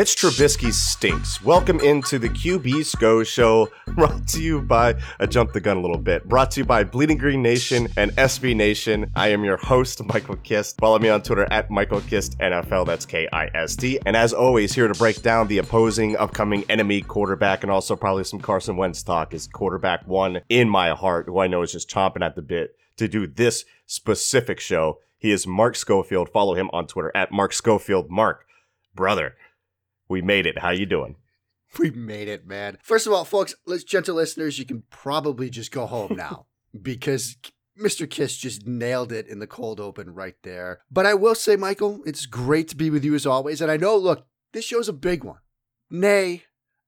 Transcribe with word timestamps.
Mitch 0.00 0.16
Trubisky 0.16 0.72
stinks. 0.72 1.44
Welcome 1.44 1.78
into 1.80 2.18
the 2.18 2.30
QB 2.30 2.86
Scho 2.86 3.22
show, 3.22 3.68
brought 3.88 4.26
to 4.28 4.42
you 4.42 4.62
by, 4.62 4.94
I 5.18 5.26
jumped 5.26 5.52
the 5.52 5.60
gun 5.60 5.76
a 5.76 5.80
little 5.82 5.98
bit, 5.98 6.26
brought 6.26 6.50
to 6.52 6.60
you 6.60 6.64
by 6.64 6.84
Bleeding 6.84 7.18
Green 7.18 7.42
Nation 7.42 7.86
and 7.98 8.10
SB 8.12 8.56
Nation. 8.56 9.12
I 9.14 9.28
am 9.28 9.44
your 9.44 9.58
host, 9.58 10.02
Michael 10.14 10.36
Kist. 10.36 10.78
Follow 10.78 10.98
me 10.98 11.10
on 11.10 11.20
Twitter 11.20 11.46
at 11.50 11.70
Michael 11.70 12.00
Kist 12.00 12.38
NFL, 12.38 12.86
that's 12.86 13.04
K 13.04 13.28
I 13.30 13.48
S 13.48 13.76
T. 13.76 14.00
And 14.06 14.16
as 14.16 14.32
always, 14.32 14.72
here 14.72 14.88
to 14.88 14.94
break 14.94 15.20
down 15.20 15.48
the 15.48 15.58
opposing 15.58 16.16
upcoming 16.16 16.64
enemy 16.70 17.02
quarterback 17.02 17.62
and 17.62 17.70
also 17.70 17.94
probably 17.94 18.24
some 18.24 18.40
Carson 18.40 18.78
Wentz 18.78 19.02
talk 19.02 19.34
is 19.34 19.46
quarterback 19.48 20.08
one 20.08 20.40
in 20.48 20.66
my 20.70 20.94
heart, 20.94 21.26
who 21.26 21.40
I 21.40 21.46
know 21.46 21.60
is 21.60 21.72
just 21.72 21.90
chomping 21.90 22.24
at 22.24 22.36
the 22.36 22.42
bit 22.42 22.74
to 22.96 23.06
do 23.06 23.26
this 23.26 23.66
specific 23.84 24.60
show. 24.60 25.00
He 25.18 25.30
is 25.30 25.46
Mark 25.46 25.76
Schofield. 25.76 26.30
Follow 26.30 26.54
him 26.54 26.70
on 26.72 26.86
Twitter 26.86 27.12
at 27.14 27.32
Mark 27.32 27.52
Schofield. 27.52 28.08
Mark, 28.08 28.46
brother. 28.94 29.34
We 30.10 30.20
made 30.20 30.44
it. 30.44 30.58
How 30.58 30.70
you 30.70 30.84
doing? 30.84 31.16
We 31.78 31.92
made 31.92 32.26
it, 32.26 32.48
man. 32.48 32.78
First 32.82 33.06
of 33.06 33.12
all, 33.12 33.24
folks, 33.24 33.54
let's 33.64 33.84
gentle 33.84 34.16
listeners, 34.16 34.58
you 34.58 34.64
can 34.64 34.82
probably 34.90 35.48
just 35.48 35.70
go 35.70 35.86
home 35.86 36.16
now 36.16 36.46
because 36.82 37.36
Mr. 37.80 38.10
Kist 38.10 38.40
just 38.40 38.66
nailed 38.66 39.12
it 39.12 39.28
in 39.28 39.38
the 39.38 39.46
cold 39.46 39.78
open 39.78 40.12
right 40.12 40.34
there. 40.42 40.80
But 40.90 41.06
I 41.06 41.14
will 41.14 41.36
say, 41.36 41.54
Michael, 41.54 42.00
it's 42.04 42.26
great 42.26 42.66
to 42.70 42.76
be 42.76 42.90
with 42.90 43.04
you 43.04 43.14
as 43.14 43.24
always. 43.24 43.60
And 43.60 43.70
I 43.70 43.76
know, 43.76 43.96
look, 43.96 44.26
this 44.52 44.64
show's 44.64 44.88
a 44.88 44.92
big 44.92 45.22
one. 45.22 45.38
Nay, 45.88 46.42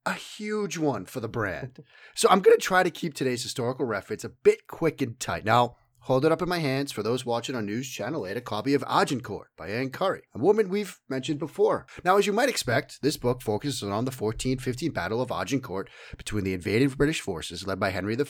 a 0.05 0.15
huge 0.15 0.79
one 0.79 1.07
for 1.07 1.21
the 1.21 1.29
brand. 1.29 1.85
So 2.17 2.29
I'm 2.29 2.41
going 2.41 2.57
to 2.57 2.61
try 2.61 2.83
to 2.83 2.91
keep 2.91 3.15
today's 3.15 3.45
historical 3.45 3.87
reference 3.87 4.25
a 4.25 4.29
bit 4.31 4.67
quick 4.67 5.01
and 5.01 5.19
tight. 5.21 5.45
Now, 5.45 5.77
hold 6.03 6.25
it 6.25 6.33
up 6.33 6.43
in 6.43 6.49
my 6.49 6.59
hands 6.59 6.91
for 6.91 7.03
those 7.03 7.25
watching 7.25 7.55
on 7.55 7.67
News 7.67 7.89
Channel 7.89 8.27
8 8.27 8.37
a 8.37 8.41
copy 8.41 8.75
of 8.75 8.85
Agincourt 8.89 9.51
by 9.57 9.69
Anne 9.69 9.91
Curry, 9.91 10.23
a 10.35 10.39
woman 10.39 10.69
we've 10.69 10.99
mentioned 11.09 11.39
before. 11.39 11.87
Now, 12.05 12.17
as 12.17 12.27
you 12.27 12.33
might 12.33 12.49
expect, 12.49 13.01
this 13.03 13.17
book 13.17 13.41
focuses 13.41 13.83
on 13.83 14.05
the 14.05 14.11
1415 14.11 14.91
Battle 14.91 15.23
of 15.23 15.31
Agincourt 15.31 15.89
between 16.17 16.45
the 16.45 16.55
invading 16.55 16.89
British 16.89 17.21
forces 17.21 17.67
led 17.67 17.79
by 17.79 17.91
Henry 17.91 18.17
V 18.17 18.25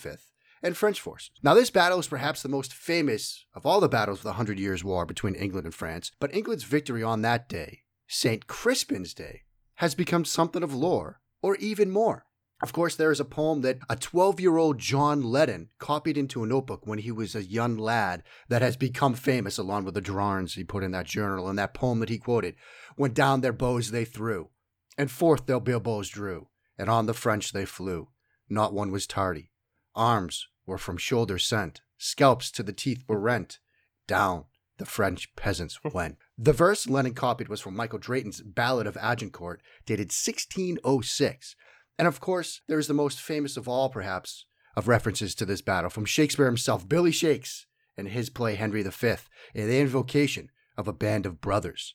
and 0.62 0.77
French 0.77 1.01
forces. 1.01 1.31
Now, 1.42 1.55
this 1.55 1.70
battle 1.70 1.98
is 1.98 2.06
perhaps 2.06 2.42
the 2.42 2.48
most 2.48 2.75
famous 2.75 3.47
of 3.55 3.64
all 3.64 3.81
the 3.81 3.89
battles 3.89 4.19
of 4.19 4.25
the 4.25 4.34
Hundred 4.34 4.59
Years' 4.59 4.84
War 4.84 5.07
between 5.07 5.34
England 5.34 5.64
and 5.64 5.75
France, 5.75 6.12
but 6.20 6.34
England's 6.34 6.64
victory 6.64 7.03
on 7.03 7.23
that 7.23 7.48
day, 7.48 7.81
St. 8.07 8.47
Crispin's 8.47 9.14
Day, 9.14 9.42
has 9.77 9.95
become 9.95 10.25
something 10.25 10.62
of 10.62 10.75
lore, 10.75 11.20
or 11.41 11.57
even 11.57 11.91
more. 11.91 12.27
Of 12.63 12.73
course, 12.73 12.95
there 12.95 13.11
is 13.11 13.19
a 13.19 13.25
poem 13.25 13.63
that 13.63 13.81
a 13.91 13.97
12 13.97 14.39
year 14.39 14.57
old 14.57 14.79
John 14.79 15.20
Lennon 15.20 15.70
copied 15.81 16.17
into 16.17 16.45
a 16.45 16.47
notebook 16.47 16.86
when 16.86 17.01
he 17.01 17.11
was 17.11 17.35
a 17.35 17.42
young 17.42 17.77
lad 17.77 18.23
that 18.48 18.63
has 18.63 18.77
become 18.77 19.14
famous 19.14 19.59
along 19.59 19.85
with 19.85 19.95
the 19.95 20.01
drawings 20.01 20.55
he 20.55 20.63
put 20.63 20.85
in 20.85 20.92
that 20.92 21.07
journal. 21.07 21.48
And 21.48 21.59
that 21.59 21.75
poem 21.75 21.98
that 21.98 22.09
he 22.09 22.19
quoted 22.19 22.55
went 22.97 23.14
down 23.14 23.41
their 23.41 23.53
bows 23.53 23.91
they 23.91 24.05
threw, 24.05 24.51
and 24.97 25.11
forth 25.11 25.47
their 25.47 25.59
bilboes 25.59 26.09
drew, 26.09 26.48
and 26.79 26.89
on 26.89 27.07
the 27.07 27.14
French 27.14 27.53
they 27.53 27.64
flew. 27.64 28.09
Not 28.48 28.73
one 28.73 28.92
was 28.92 29.09
tardy. 29.09 29.51
Arms 29.97 30.47
were 30.65 30.79
from 30.79 30.98
shoulder 30.98 31.39
sent, 31.39 31.81
scalps 31.98 32.48
to 32.53 32.63
the 32.63 32.73
teeth 32.73 33.03
were 33.09 33.19
rent. 33.19 33.59
Down 34.07 34.45
the 34.79 34.86
French 34.86 35.35
peasants 35.35 35.81
went. 35.95 36.17
The 36.39 36.53
verse 36.53 36.89
Lennon 36.89 37.15
copied 37.15 37.48
was 37.48 37.61
from 37.61 37.75
Michael 37.75 37.98
Drayton's 37.98 38.41
Ballad 38.41 38.86
of 38.86 38.97
Agincourt, 38.97 39.63
dated 39.85 40.13
1606. 40.13 41.57
And 42.02 42.08
of 42.08 42.18
course, 42.18 42.63
there 42.67 42.80
is 42.80 42.89
the 42.89 42.95
most 42.95 43.20
famous 43.20 43.57
of 43.57 43.68
all, 43.68 43.89
perhaps, 43.89 44.45
of 44.74 44.89
references 44.89 45.36
to 45.36 45.46
this 45.46 45.63
battle 45.63 45.89
from 45.89 46.05
Shakespeare 46.05 46.46
himself, 46.46 46.89
Billy 46.89 47.13
Shakes, 47.13 47.67
in 47.96 48.07
his 48.07 48.29
play 48.29 48.57
Henry 48.57 48.83
V, 48.83 49.14
in 49.55 49.68
the 49.68 49.79
invocation 49.79 50.51
of 50.77 50.89
a 50.89 50.92
band 50.92 51.27
of 51.27 51.41
brothers. 51.41 51.95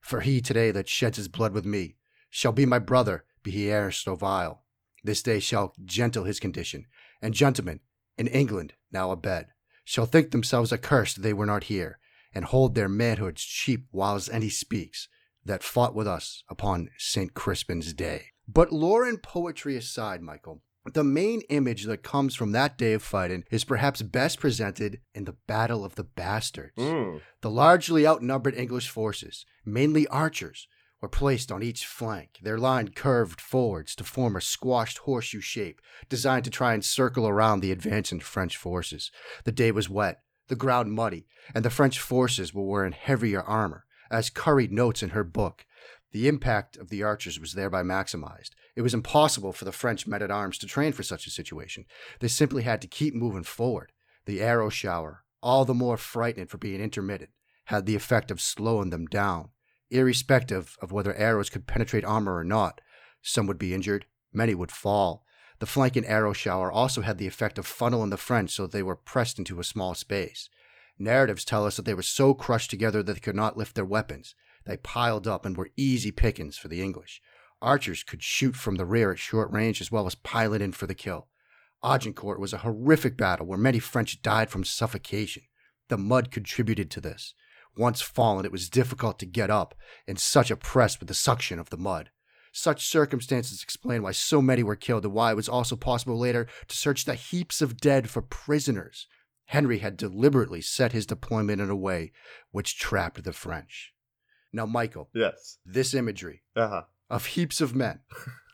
For 0.00 0.20
he 0.20 0.42
today 0.42 0.70
that 0.72 0.86
sheds 0.86 1.16
his 1.16 1.28
blood 1.28 1.54
with 1.54 1.64
me 1.64 1.96
shall 2.28 2.52
be 2.52 2.66
my 2.66 2.78
brother, 2.78 3.24
be 3.42 3.50
he 3.50 3.70
e'er 3.70 3.90
so 3.90 4.16
vile. 4.16 4.64
This 5.02 5.22
day 5.22 5.40
shall 5.40 5.72
gentle 5.82 6.24
his 6.24 6.40
condition, 6.40 6.84
and 7.22 7.32
gentlemen 7.32 7.80
in 8.18 8.26
England 8.26 8.74
now 8.92 9.12
abed 9.12 9.46
shall 9.82 10.04
think 10.04 10.30
themselves 10.30 10.74
accursed 10.74 11.22
they 11.22 11.32
were 11.32 11.46
not 11.46 11.64
here, 11.72 11.98
and 12.34 12.44
hold 12.44 12.74
their 12.74 12.90
manhoods 12.90 13.40
cheap 13.40 13.86
whiles 13.92 14.28
any 14.28 14.50
speaks 14.50 15.08
that 15.42 15.62
fought 15.62 15.94
with 15.94 16.06
us 16.06 16.44
upon 16.50 16.90
St. 16.98 17.32
Crispin's 17.32 17.94
day. 17.94 18.32
But 18.48 18.72
lore 18.72 19.04
and 19.04 19.22
poetry 19.22 19.76
aside, 19.76 20.22
Michael, 20.22 20.62
the 20.94 21.04
main 21.04 21.42
image 21.50 21.84
that 21.84 22.02
comes 22.02 22.34
from 22.34 22.52
that 22.52 22.78
day 22.78 22.94
of 22.94 23.02
fighting 23.02 23.44
is 23.50 23.64
perhaps 23.64 24.00
best 24.00 24.40
presented 24.40 25.00
in 25.14 25.24
the 25.24 25.36
Battle 25.46 25.84
of 25.84 25.96
the 25.96 26.04
Bastards. 26.04 26.72
Mm. 26.78 27.20
The 27.42 27.50
largely 27.50 28.06
outnumbered 28.06 28.54
English 28.54 28.88
forces, 28.88 29.44
mainly 29.66 30.06
archers, 30.08 30.66
were 31.00 31.08
placed 31.08 31.52
on 31.52 31.62
each 31.62 31.86
flank, 31.86 32.38
their 32.42 32.58
line 32.58 32.88
curved 32.88 33.40
forwards 33.40 33.94
to 33.96 34.04
form 34.04 34.34
a 34.34 34.40
squashed 34.40 34.98
horseshoe 34.98 35.40
shape 35.40 35.80
designed 36.08 36.44
to 36.44 36.50
try 36.50 36.74
and 36.74 36.84
circle 36.84 37.28
around 37.28 37.60
the 37.60 37.70
advancing 37.70 38.20
French 38.20 38.56
forces. 38.56 39.12
The 39.44 39.52
day 39.52 39.70
was 39.70 39.88
wet, 39.88 40.22
the 40.48 40.56
ground 40.56 40.92
muddy, 40.92 41.26
and 41.54 41.64
the 41.64 41.70
French 41.70 42.00
forces 42.00 42.52
were 42.52 42.64
wearing 42.64 42.92
heavier 42.92 43.42
armor. 43.42 43.84
As 44.10 44.30
Curry 44.30 44.66
notes 44.68 45.02
in 45.02 45.10
her 45.10 45.22
book, 45.22 45.66
the 46.12 46.28
impact 46.28 46.76
of 46.76 46.88
the 46.88 47.02
archers 47.02 47.38
was 47.38 47.52
thereby 47.52 47.82
maximized. 47.82 48.50
It 48.74 48.82
was 48.82 48.94
impossible 48.94 49.52
for 49.52 49.64
the 49.64 49.72
French 49.72 50.06
men 50.06 50.22
at 50.22 50.30
arms 50.30 50.58
to 50.58 50.66
train 50.66 50.92
for 50.92 51.02
such 51.02 51.26
a 51.26 51.30
situation. 51.30 51.84
They 52.20 52.28
simply 52.28 52.62
had 52.62 52.80
to 52.82 52.88
keep 52.88 53.14
moving 53.14 53.42
forward. 53.42 53.92
The 54.24 54.40
arrow 54.40 54.68
shower, 54.68 55.24
all 55.42 55.64
the 55.64 55.74
more 55.74 55.96
frightening 55.96 56.46
for 56.46 56.58
being 56.58 56.80
intermittent, 56.80 57.30
had 57.66 57.86
the 57.86 57.96
effect 57.96 58.30
of 58.30 58.40
slowing 58.40 58.90
them 58.90 59.06
down. 59.06 59.50
Irrespective 59.90 60.76
of 60.80 60.92
whether 60.92 61.14
arrows 61.14 61.50
could 61.50 61.66
penetrate 61.66 62.04
armor 62.04 62.36
or 62.36 62.44
not, 62.44 62.80
some 63.22 63.46
would 63.46 63.58
be 63.58 63.74
injured, 63.74 64.06
many 64.32 64.54
would 64.54 64.72
fall. 64.72 65.24
The 65.58 65.66
flanking 65.66 66.06
arrow 66.06 66.32
shower 66.32 66.70
also 66.70 67.02
had 67.02 67.18
the 67.18 67.26
effect 67.26 67.58
of 67.58 67.66
funneling 67.66 68.10
the 68.10 68.16
French 68.16 68.52
so 68.52 68.66
they 68.66 68.82
were 68.82 68.96
pressed 68.96 69.38
into 69.38 69.60
a 69.60 69.64
small 69.64 69.94
space. 69.94 70.48
Narratives 70.98 71.44
tell 71.44 71.66
us 71.66 71.76
that 71.76 71.84
they 71.84 71.94
were 71.94 72.02
so 72.02 72.34
crushed 72.34 72.70
together 72.70 73.02
that 73.02 73.12
they 73.12 73.20
could 73.20 73.36
not 73.36 73.56
lift 73.56 73.74
their 73.74 73.84
weapons. 73.84 74.34
They 74.68 74.76
piled 74.76 75.26
up 75.26 75.46
and 75.46 75.56
were 75.56 75.70
easy 75.78 76.12
pickings 76.12 76.58
for 76.58 76.68
the 76.68 76.82
English. 76.82 77.22
Archers 77.62 78.02
could 78.02 78.22
shoot 78.22 78.54
from 78.54 78.74
the 78.74 78.84
rear 78.84 79.10
at 79.10 79.18
short 79.18 79.50
range 79.50 79.80
as 79.80 79.90
well 79.90 80.06
as 80.06 80.14
pilot 80.14 80.60
in 80.60 80.72
for 80.72 80.86
the 80.86 80.94
kill. 80.94 81.28
Agincourt 81.82 82.38
was 82.38 82.52
a 82.52 82.58
horrific 82.58 83.16
battle 83.16 83.46
where 83.46 83.56
many 83.56 83.78
French 83.78 84.20
died 84.20 84.50
from 84.50 84.64
suffocation. 84.64 85.44
The 85.88 85.96
mud 85.96 86.30
contributed 86.30 86.90
to 86.90 87.00
this. 87.00 87.32
Once 87.78 88.02
fallen, 88.02 88.44
it 88.44 88.52
was 88.52 88.68
difficult 88.68 89.18
to 89.20 89.26
get 89.26 89.50
up, 89.50 89.74
and 90.06 90.20
such 90.20 90.50
a 90.50 90.56
press 90.56 91.00
with 91.00 91.08
the 91.08 91.14
suction 91.14 91.58
of 91.58 91.70
the 91.70 91.78
mud. 91.78 92.10
Such 92.52 92.86
circumstances 92.86 93.62
explain 93.62 94.02
why 94.02 94.12
so 94.12 94.42
many 94.42 94.62
were 94.62 94.76
killed 94.76 95.04
and 95.04 95.14
why 95.14 95.32
it 95.32 95.36
was 95.36 95.48
also 95.48 95.76
possible 95.76 96.18
later 96.18 96.46
to 96.66 96.76
search 96.76 97.06
the 97.06 97.14
heaps 97.14 97.62
of 97.62 97.80
dead 97.80 98.10
for 98.10 98.20
prisoners. 98.20 99.06
Henry 99.46 99.78
had 99.78 99.96
deliberately 99.96 100.60
set 100.60 100.92
his 100.92 101.06
deployment 101.06 101.62
in 101.62 101.70
a 101.70 101.76
way 101.76 102.12
which 102.50 102.78
trapped 102.78 103.24
the 103.24 103.32
French. 103.32 103.94
Now, 104.52 104.66
Michael, 104.66 105.08
Yes. 105.14 105.58
this 105.64 105.94
imagery 105.94 106.42
Uh 106.56 106.68
huh. 106.68 106.82
of 107.10 107.26
heaps 107.26 107.60
of 107.60 107.74
men 107.74 108.00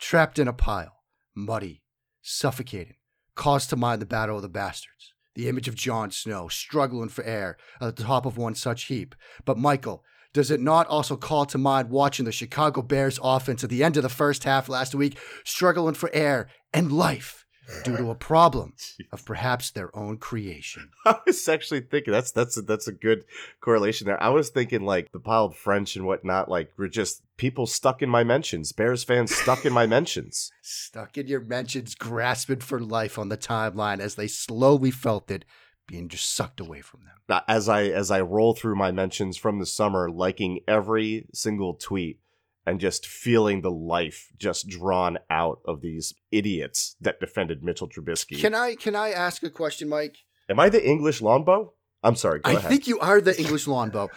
trapped 0.00 0.38
in 0.38 0.48
a 0.48 0.52
pile, 0.52 1.02
muddy, 1.34 1.82
suffocating, 2.22 2.96
calls 3.34 3.66
to 3.68 3.76
mind 3.76 4.00
the 4.02 4.06
Battle 4.06 4.36
of 4.36 4.42
the 4.42 4.48
Bastards, 4.48 5.12
the 5.34 5.48
image 5.48 5.68
of 5.68 5.74
Jon 5.74 6.10
Snow 6.10 6.48
struggling 6.48 7.08
for 7.08 7.22
air 7.24 7.56
at 7.80 7.96
the 7.96 8.02
top 8.04 8.26
of 8.26 8.36
one 8.36 8.54
such 8.54 8.84
heap. 8.84 9.14
But, 9.44 9.58
Michael, 9.58 10.04
does 10.32 10.50
it 10.50 10.60
not 10.60 10.86
also 10.88 11.16
call 11.16 11.46
to 11.46 11.58
mind 11.58 11.90
watching 11.90 12.24
the 12.24 12.32
Chicago 12.32 12.82
Bears 12.82 13.20
offense 13.22 13.62
at 13.62 13.70
the 13.70 13.84
end 13.84 13.96
of 13.96 14.02
the 14.02 14.08
first 14.08 14.42
half 14.44 14.68
last 14.68 14.94
week 14.94 15.16
struggling 15.44 15.94
for 15.94 16.10
air 16.12 16.48
and 16.72 16.90
life 16.90 17.43
due 17.82 17.96
to 17.96 18.10
a 18.10 18.14
problem 18.14 18.74
of 19.12 19.24
perhaps 19.24 19.70
their 19.70 19.96
own 19.96 20.18
creation. 20.18 20.90
I 21.06 21.18
was 21.26 21.48
actually 21.48 21.80
thinking 21.80 22.12
that's 22.12 22.32
that's 22.32 22.56
a, 22.56 22.62
that's 22.62 22.88
a 22.88 22.92
good 22.92 23.24
correlation 23.60 24.06
there. 24.06 24.22
I 24.22 24.30
was 24.30 24.50
thinking 24.50 24.82
like 24.82 25.12
the 25.12 25.20
piled 25.20 25.56
French 25.56 25.96
and 25.96 26.06
whatnot, 26.06 26.48
like 26.48 26.72
we're 26.76 26.88
just 26.88 27.22
people 27.36 27.66
stuck 27.66 28.02
in 28.02 28.08
my 28.08 28.24
mentions, 28.24 28.72
Bears 28.72 29.04
fans 29.04 29.34
stuck 29.34 29.64
in 29.64 29.72
my 29.72 29.86
mentions. 29.86 30.50
Stuck 30.62 31.18
in 31.18 31.26
your 31.26 31.40
mentions, 31.40 31.94
grasping 31.94 32.60
for 32.60 32.80
life 32.80 33.18
on 33.18 33.28
the 33.28 33.36
timeline 33.36 34.00
as 34.00 34.14
they 34.14 34.26
slowly 34.26 34.90
felt 34.90 35.30
it 35.30 35.44
being 35.86 36.08
just 36.08 36.34
sucked 36.34 36.60
away 36.60 36.80
from 36.80 37.00
them. 37.00 37.42
As 37.48 37.68
I 37.68 37.84
as 37.84 38.10
I 38.10 38.20
roll 38.20 38.54
through 38.54 38.76
my 38.76 38.92
mentions 38.92 39.36
from 39.36 39.58
the 39.58 39.66
summer, 39.66 40.10
liking 40.10 40.60
every 40.66 41.26
single 41.32 41.74
tweet 41.74 42.20
and 42.66 42.80
just 42.80 43.06
feeling 43.06 43.60
the 43.60 43.70
life 43.70 44.28
just 44.38 44.68
drawn 44.68 45.18
out 45.30 45.60
of 45.66 45.80
these 45.80 46.14
idiots 46.30 46.96
that 47.00 47.20
defended 47.20 47.62
Mitchell 47.62 47.88
Trubisky. 47.88 48.40
Can 48.40 48.54
I 48.54 48.74
can 48.74 48.96
I 48.96 49.10
ask 49.10 49.42
a 49.42 49.50
question, 49.50 49.88
Mike? 49.88 50.16
Am 50.48 50.58
I 50.60 50.68
the 50.68 50.86
English 50.86 51.22
Longbow? 51.22 51.72
I'm 52.02 52.16
sorry. 52.16 52.40
I 52.44 52.52
ahead. 52.52 52.68
think 52.68 52.86
you 52.86 52.98
are 53.00 53.20
the 53.20 53.38
English 53.40 53.66
Longbow. 53.66 54.10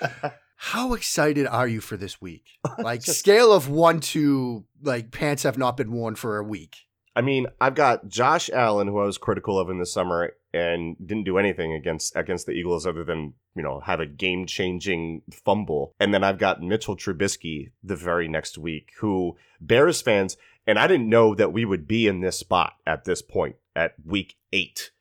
How 0.58 0.94
excited 0.94 1.48
are 1.48 1.68
you 1.68 1.82
for 1.82 1.98
this 1.98 2.22
week? 2.22 2.46
Like 2.80 3.04
just, 3.04 3.20
scale 3.20 3.52
of 3.54 3.70
one 3.70 4.00
to 4.02 4.66
like 4.82 5.12
pants 5.12 5.44
have 5.44 5.58
not 5.58 5.78
been 5.78 5.92
worn 5.92 6.16
for 6.16 6.38
a 6.38 6.44
week. 6.44 6.76
I 7.16 7.22
mean, 7.22 7.48
I've 7.60 7.74
got 7.76 8.08
Josh 8.08 8.50
Allen, 8.52 8.88
who 8.88 9.00
I 9.00 9.06
was 9.06 9.18
critical 9.18 9.58
of 9.60 9.70
in 9.72 9.80
the 9.80 9.86
summer, 9.86 10.34
and 10.57 10.95
didn't 11.06 11.24
do 11.24 11.38
anything 11.38 11.74
against 11.74 12.15
against 12.15 12.45
the 12.45 12.54
Eagles 12.54 12.86
other 12.86 13.04
than 13.04 13.33
you 13.56 13.63
know 13.63 13.80
have 13.81 14.00
a 14.00 14.06
game 14.06 14.45
changing 14.45 15.21
fumble. 15.31 15.94
And 16.00 16.13
then 16.13 16.24
I've 16.24 16.39
got 16.39 16.62
Mitchell 16.62 16.98
Trubisky 16.98 17.71
the 17.83 17.95
very 17.95 18.27
next 18.27 18.57
week, 18.57 18.92
who 19.00 19.38
Bears 19.62 20.01
fans 20.01 20.38
and 20.68 20.77
I 20.77 20.86
didn't 20.86 21.09
know 21.09 21.33
that 21.33 21.54
we 21.54 21.63
would 21.63 21.88
be 21.88 22.07
in 22.07 22.19
this 22.19 22.38
spot 22.38 22.74
at 22.86 23.06
this 23.06 23.21
point 23.21 23.56
at 23.75 23.94
week 24.06 24.36
eight. 24.51 24.92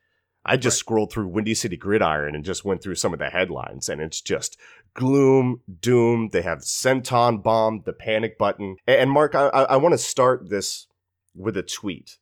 I 0.44 0.56
just 0.56 0.76
right. 0.76 0.78
scrolled 0.78 1.12
through 1.12 1.26
Windy 1.26 1.54
City 1.54 1.76
Gridiron 1.76 2.36
and 2.36 2.44
just 2.44 2.64
went 2.64 2.80
through 2.80 2.94
some 2.94 3.12
of 3.12 3.18
the 3.18 3.30
headlines, 3.30 3.88
and 3.88 4.00
it's 4.00 4.20
just 4.20 4.56
gloom, 4.94 5.60
doom. 5.80 6.28
They 6.32 6.42
have 6.42 6.60
Senton 6.60 7.42
bomb, 7.42 7.82
the 7.84 7.92
panic 7.92 8.38
button. 8.38 8.76
And 8.86 9.10
Mark, 9.10 9.34
I, 9.34 9.48
I 9.48 9.76
want 9.76 9.92
to 9.94 9.98
start 9.98 10.48
this 10.48 10.86
with 11.34 11.56
a 11.56 11.64
tweet 11.64 12.18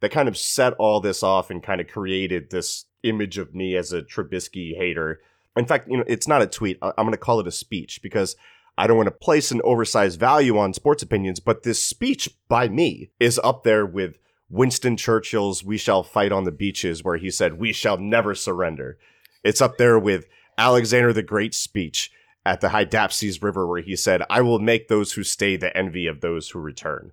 that 0.00 0.10
kind 0.10 0.28
of 0.28 0.36
set 0.36 0.74
all 0.74 1.00
this 1.00 1.22
off 1.22 1.50
and 1.50 1.62
kind 1.62 1.80
of 1.80 1.88
created 1.88 2.50
this 2.50 2.84
image 3.02 3.38
of 3.38 3.54
me 3.54 3.76
as 3.76 3.92
a 3.92 4.02
Trubisky 4.02 4.76
hater. 4.76 5.20
In 5.56 5.66
fact, 5.66 5.88
you 5.88 5.96
know, 5.96 6.04
it's 6.06 6.28
not 6.28 6.42
a 6.42 6.46
tweet. 6.46 6.78
I'm 6.82 6.92
going 6.96 7.12
to 7.12 7.16
call 7.16 7.40
it 7.40 7.46
a 7.46 7.52
speech 7.52 8.00
because 8.02 8.36
I 8.78 8.86
don't 8.86 8.96
want 8.96 9.06
to 9.06 9.12
place 9.12 9.50
an 9.50 9.62
oversized 9.64 10.20
value 10.20 10.58
on 10.58 10.74
sports 10.74 11.02
opinions, 11.02 11.40
but 11.40 11.62
this 11.62 11.82
speech 11.82 12.28
by 12.48 12.68
me 12.68 13.10
is 13.18 13.40
up 13.42 13.64
there 13.64 13.86
with 13.86 14.18
Winston 14.50 14.96
Churchill's 14.96 15.64
We 15.64 15.78
Shall 15.78 16.02
Fight 16.02 16.30
on 16.30 16.44
the 16.44 16.52
Beaches, 16.52 17.02
where 17.02 17.16
he 17.16 17.30
said, 17.30 17.54
We 17.54 17.72
shall 17.72 17.96
never 17.96 18.34
surrender. 18.34 18.98
It's 19.42 19.62
up 19.62 19.78
there 19.78 19.98
with 19.98 20.26
Alexander 20.58 21.12
the 21.12 21.22
Great's 21.22 21.56
speech 21.56 22.12
at 22.44 22.60
the 22.60 22.68
Hydaspes 22.68 23.42
River, 23.42 23.66
where 23.66 23.82
he 23.82 23.96
said, 23.96 24.22
I 24.30 24.42
will 24.42 24.58
make 24.58 24.88
those 24.88 25.14
who 25.14 25.24
stay 25.24 25.56
the 25.56 25.76
envy 25.76 26.06
of 26.06 26.20
those 26.20 26.50
who 26.50 26.60
return. 26.60 27.12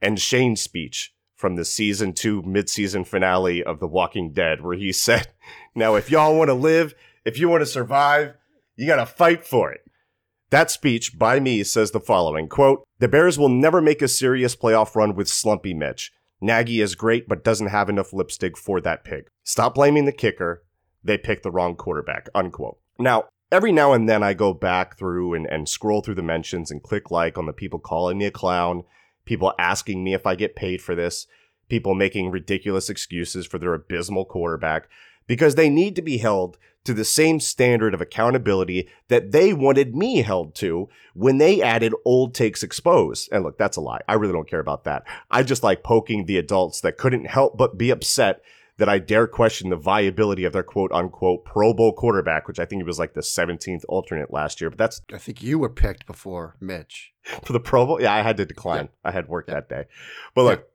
And 0.00 0.18
Shane's 0.18 0.62
speech, 0.62 1.12
from 1.40 1.56
the 1.56 1.64
season 1.64 2.12
two 2.12 2.42
mid-season 2.42 3.04
finale 3.04 3.64
of 3.64 3.80
The 3.80 3.88
Walking 3.88 4.32
Dead, 4.32 4.60
where 4.60 4.76
he 4.76 4.92
said, 5.06 5.28
"Now, 5.74 5.94
if 5.94 6.10
y'all 6.10 6.36
want 6.36 6.48
to 6.48 6.54
live, 6.54 6.94
if 7.24 7.38
you 7.38 7.48
want 7.48 7.62
to 7.62 7.66
survive, 7.66 8.34
you 8.76 8.86
got 8.86 8.96
to 8.96 9.06
fight 9.06 9.44
for 9.44 9.72
it." 9.72 9.80
That 10.50 10.70
speech 10.70 11.16
by 11.16 11.38
me 11.38 11.62
says 11.62 11.92
the 11.92 12.00
following 12.00 12.48
quote, 12.48 12.84
The 12.98 13.08
Bears 13.08 13.38
will 13.38 13.48
never 13.48 13.80
make 13.80 14.02
a 14.02 14.08
serious 14.08 14.56
playoff 14.56 14.96
run 14.96 15.14
with 15.14 15.28
Slumpy 15.28 15.74
Mitch. 15.74 16.12
Nagy 16.40 16.80
is 16.80 16.96
great, 16.96 17.28
but 17.28 17.44
doesn't 17.44 17.68
have 17.68 17.88
enough 17.88 18.12
lipstick 18.12 18.58
for 18.58 18.80
that 18.80 19.04
pig. 19.04 19.28
Stop 19.44 19.76
blaming 19.76 20.06
the 20.06 20.12
kicker. 20.12 20.64
They 21.04 21.18
picked 21.18 21.44
the 21.44 21.52
wrong 21.52 21.76
quarterback. 21.76 22.28
Unquote. 22.34 22.78
Now, 22.98 23.28
every 23.52 23.70
now 23.70 23.92
and 23.92 24.08
then 24.08 24.22
I 24.22 24.34
go 24.34 24.52
back 24.52 24.98
through 24.98 25.34
and, 25.34 25.46
and 25.46 25.68
scroll 25.68 26.02
through 26.02 26.16
the 26.16 26.22
mentions 26.22 26.70
and 26.70 26.82
click 26.82 27.10
like 27.10 27.38
on 27.38 27.46
the 27.46 27.52
people 27.52 27.78
calling 27.78 28.18
me 28.18 28.26
a 28.26 28.30
clown 28.30 28.84
people 29.30 29.54
asking 29.60 30.02
me 30.02 30.12
if 30.12 30.26
I 30.26 30.34
get 30.34 30.56
paid 30.56 30.82
for 30.82 30.96
this, 30.96 31.28
people 31.68 31.94
making 31.94 32.32
ridiculous 32.32 32.90
excuses 32.90 33.46
for 33.46 33.60
their 33.60 33.74
abysmal 33.74 34.24
quarterback, 34.24 34.88
because 35.28 35.54
they 35.54 35.70
need 35.70 35.94
to 35.94 36.02
be 36.02 36.18
held 36.18 36.58
to 36.82 36.92
the 36.92 37.04
same 37.04 37.38
standard 37.38 37.94
of 37.94 38.00
accountability 38.00 38.88
that 39.06 39.30
they 39.30 39.52
wanted 39.52 39.94
me 39.94 40.22
held 40.22 40.56
to 40.56 40.88
when 41.14 41.38
they 41.38 41.62
added 41.62 41.94
old 42.04 42.34
takes 42.34 42.64
exposed. 42.64 43.28
And 43.30 43.44
look, 43.44 43.56
that's 43.56 43.76
a 43.76 43.80
lie. 43.80 44.00
I 44.08 44.14
really 44.14 44.32
don't 44.32 44.50
care 44.50 44.58
about 44.58 44.82
that. 44.82 45.04
I 45.30 45.44
just 45.44 45.62
like 45.62 45.84
poking 45.84 46.26
the 46.26 46.36
adults 46.36 46.80
that 46.80 46.98
couldn't 46.98 47.26
help 47.26 47.56
but 47.56 47.78
be 47.78 47.90
upset 47.90 48.42
that 48.80 48.88
I 48.88 48.98
dare 48.98 49.26
question 49.26 49.68
the 49.68 49.76
viability 49.76 50.44
of 50.44 50.54
their 50.54 50.62
quote 50.62 50.90
unquote 50.90 51.44
Pro 51.44 51.74
Bowl 51.74 51.92
quarterback, 51.92 52.48
which 52.48 52.58
I 52.58 52.64
think 52.64 52.80
it 52.80 52.86
was 52.86 52.98
like 52.98 53.12
the 53.12 53.20
17th 53.20 53.84
alternate 53.90 54.32
last 54.32 54.58
year. 54.58 54.70
But 54.70 54.78
that's 54.78 55.02
I 55.12 55.18
think 55.18 55.42
you 55.42 55.58
were 55.58 55.68
picked 55.68 56.06
before 56.06 56.56
Mitch 56.60 57.12
for 57.44 57.52
the 57.52 57.60
Pro 57.60 57.84
Bowl. 57.84 58.00
Yeah, 58.00 58.14
I 58.14 58.22
had 58.22 58.38
to 58.38 58.46
decline. 58.46 58.86
Yeah. 58.86 59.10
I 59.10 59.12
had 59.12 59.28
work 59.28 59.44
yeah. 59.48 59.54
that 59.54 59.68
day. 59.68 59.84
But 60.34 60.44
look, 60.44 60.68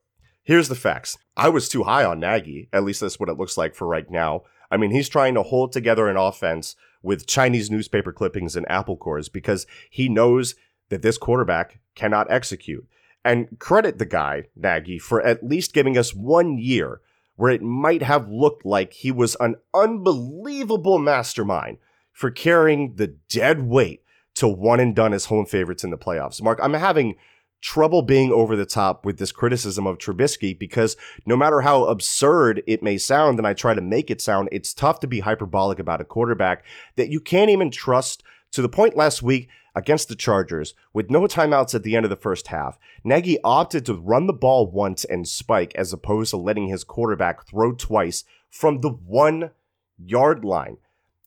here's 0.44 0.70
the 0.70 0.76
facts. 0.76 1.18
I 1.36 1.50
was 1.50 1.68
too 1.68 1.84
high 1.84 2.06
on 2.06 2.20
Nagy. 2.20 2.70
At 2.72 2.84
least 2.84 3.02
that's 3.02 3.20
what 3.20 3.28
it 3.28 3.40
looks 3.40 3.58
like 3.58 3.74
for 3.74 3.88
right 3.88 4.10
now. 4.10 4.44
I 4.70 4.78
mean, 4.78 4.92
he's 4.92 5.10
trying 5.10 5.34
to 5.34 5.42
hold 5.42 5.72
together 5.72 6.08
an 6.08 6.16
offense 6.16 6.76
with 7.02 7.26
Chinese 7.26 7.72
newspaper 7.72 8.14
clippings 8.14 8.56
and 8.56 8.70
apple 8.70 8.98
cores 8.98 9.30
because 9.30 9.66
he 9.90 10.10
knows 10.10 10.54
that 10.90 11.02
this 11.02 11.18
quarterback 11.18 11.80
cannot 11.96 12.30
execute. 12.30 12.88
And 13.24 13.58
credit 13.58 13.98
the 13.98 14.06
guy, 14.06 14.44
Nagy, 14.56 15.00
for 15.00 15.24
at 15.24 15.44
least 15.44 15.74
giving 15.74 15.98
us 15.98 16.14
one 16.14 16.60
year 16.60 17.02
where 17.36 17.52
it 17.52 17.62
might 17.62 18.02
have 18.02 18.30
looked 18.30 18.66
like 18.66 18.94
he 18.94 19.12
was 19.12 19.36
an 19.40 19.56
unbelievable 19.74 21.00
mastermind 21.00 21.78
for 22.12 22.32
carrying 22.32 22.96
the 22.96 23.08
dead 23.30 23.68
weight 23.68 24.02
to 24.36 24.48
one 24.48 24.80
and 24.80 24.96
done 24.96 25.14
as 25.14 25.26
home 25.26 25.46
favorites 25.46 25.84
in 25.84 25.90
the 25.90 25.98
playoffs. 25.98 26.42
Mark, 26.42 26.60
I'm 26.62 26.74
having 26.74 27.16
trouble 27.62 28.02
being 28.02 28.32
over 28.32 28.56
the 28.56 28.66
top 28.66 29.06
with 29.06 29.18
this 29.18 29.32
criticism 29.32 29.88
of 29.88 29.98
Trubisky 29.98 30.58
because 30.58 30.96
no 31.26 31.36
matter 31.36 31.62
how 31.62 31.86
absurd 31.86 32.62
it 32.68 32.84
may 32.84 32.98
sound, 32.98 33.40
and 33.40 33.48
I 33.48 33.54
try 33.54 33.74
to 33.74 33.82
make 33.82 34.12
it 34.12 34.22
sound, 34.22 34.50
it's 34.52 34.74
tough 34.74 35.00
to 35.00 35.08
be 35.08 35.22
hyperbolic 35.22 35.80
about 35.80 36.02
a 36.02 36.06
quarterback 36.06 36.64
that 36.96 37.10
you 37.10 37.20
can't 37.20 37.50
even 37.50 37.72
trust 37.72 38.24
to 38.52 38.62
the 38.62 38.70
point 38.70 38.96
last 38.96 39.24
week 39.24 39.50
against 39.76 40.08
the 40.08 40.16
Chargers 40.16 40.74
with 40.94 41.12
no 41.12 41.22
timeouts 41.22 41.76
at 41.76 41.84
the 41.84 41.96
end 41.96 42.06
of 42.06 42.10
the 42.10 42.16
first 42.16 42.48
half. 42.48 42.80
Nagy 43.04 43.38
opted 43.44 43.86
to 43.86 43.94
run 43.94 44.28
the 44.28 44.34
ball 44.34 44.72
once 44.72 45.04
and 45.04 45.28
spike 45.28 45.74
as 45.76 45.92
opposed 45.92 46.32
to 46.32 46.38
letting 46.38 46.68
his 46.68 46.84
quarterback 46.84 47.46
throw 47.46 47.74
twice 47.74 48.24
from 48.50 48.82
the 48.82 48.90
one 48.90 49.52
yard 49.98 50.46
line. 50.46 50.78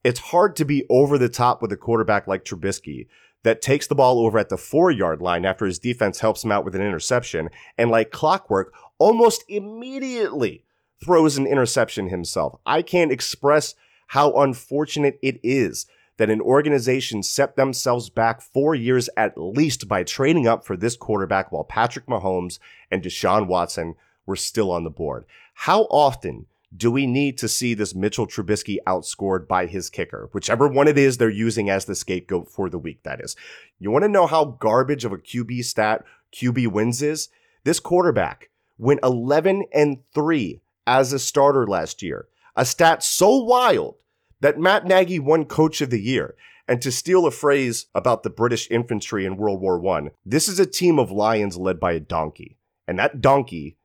It's 0.02 0.20
hard 0.20 0.56
to 0.56 0.64
be 0.64 0.86
over 0.88 1.18
the 1.18 1.28
top 1.28 1.60
with 1.60 1.72
a 1.72 1.76
quarterback 1.76 2.26
like 2.26 2.44
Trubisky 2.44 3.06
that 3.42 3.62
takes 3.62 3.86
the 3.86 3.94
ball 3.94 4.20
over 4.20 4.38
at 4.38 4.48
the 4.48 4.56
four 4.56 4.90
yard 4.90 5.20
line 5.20 5.44
after 5.44 5.66
his 5.66 5.78
defense 5.78 6.20
helps 6.20 6.44
him 6.44 6.52
out 6.52 6.64
with 6.64 6.75
an 6.75 6.82
interception 6.82 7.50
and, 7.76 7.90
like 7.90 8.11
clockwork, 8.11 8.73
almost 8.99 9.44
immediately 9.49 10.64
throws 11.04 11.37
an 11.37 11.46
interception 11.46 12.08
himself. 12.08 12.58
I 12.66 12.82
can't 12.82 13.12
express 13.12 13.75
how 14.08 14.32
unfortunate 14.32 15.18
it 15.23 15.38
is 15.42 15.87
that 16.18 16.30
an 16.30 16.40
organization 16.40 17.22
set 17.22 17.56
themselves 17.56 18.10
back 18.10 18.42
four 18.42 18.75
years 18.75 19.08
at 19.16 19.38
least 19.38 19.88
by 19.88 20.02
trading 20.02 20.46
up 20.46 20.64
for 20.64 20.76
this 20.76 20.96
quarterback 20.96 21.50
while 21.50 21.64
Patrick 21.64 22.06
Mahomes 22.06 22.58
and 22.90 23.02
Deshaun 23.02 23.46
Watson 23.46 23.94
were 24.26 24.37
still 24.37 24.70
on 24.70 24.84
the 24.84 24.90
board. 24.90 25.25
How 25.54 25.82
often 25.84 26.46
do 26.76 26.90
we 26.90 27.06
need 27.06 27.38
to 27.38 27.48
see 27.48 27.72
this 27.72 27.94
Mitchell 27.94 28.26
Trubisky 28.26 28.76
outscored 28.87 29.48
by 29.48 29.66
his 29.66 29.88
kicker, 29.88 30.28
whichever 30.32 30.68
one 30.68 30.87
it 30.87 30.98
is 30.98 31.16
they're 31.16 31.30
using 31.30 31.70
as 31.70 31.87
the 31.87 31.94
scapegoat 31.94 32.48
for 32.48 32.68
the 32.68 32.78
week, 32.78 33.02
that 33.04 33.20
is? 33.22 33.37
You 33.78 33.90
want 33.90 34.02
to 34.02 34.08
know 34.08 34.26
how 34.26 34.44
garbage 34.44 35.04
of 35.04 35.12
a 35.12 35.18
QB 35.18 35.64
stat 35.64 36.04
QB 36.32 36.68
wins 36.68 37.00
is? 37.00 37.30
This 37.64 37.80
quarterback 37.80 38.50
went 38.76 39.00
11 39.02 39.66
and 39.72 39.98
3 40.14 40.60
as 40.87 41.12
a 41.12 41.18
starter 41.18 41.66
last 41.66 42.02
year, 42.02 42.28
a 42.54 42.64
stat 42.64 43.02
so 43.02 43.37
wild 43.38 43.96
that 44.40 44.59
Matt 44.59 44.87
Nagy 44.87 45.18
won 45.18 45.45
Coach 45.45 45.80
of 45.80 45.90
the 45.90 46.00
Year. 46.00 46.35
And 46.66 46.83
to 46.83 46.92
steal 46.92 47.26
a 47.26 47.30
phrase 47.30 47.87
about 47.95 48.23
the 48.23 48.30
British 48.30 48.71
infantry 48.71 49.25
in 49.25 49.38
World 49.38 49.61
War 49.61 49.85
I, 49.97 50.11
this 50.25 50.49
is 50.49 50.61
a 50.61 50.66
team 50.66 50.99
of 50.99 51.11
lions 51.11 51.57
led 51.57 51.80
by 51.80 51.92
a 51.92 52.00
donkey. 52.00 52.59
And 52.87 52.99
that 52.99 53.21
donkey 53.21 53.78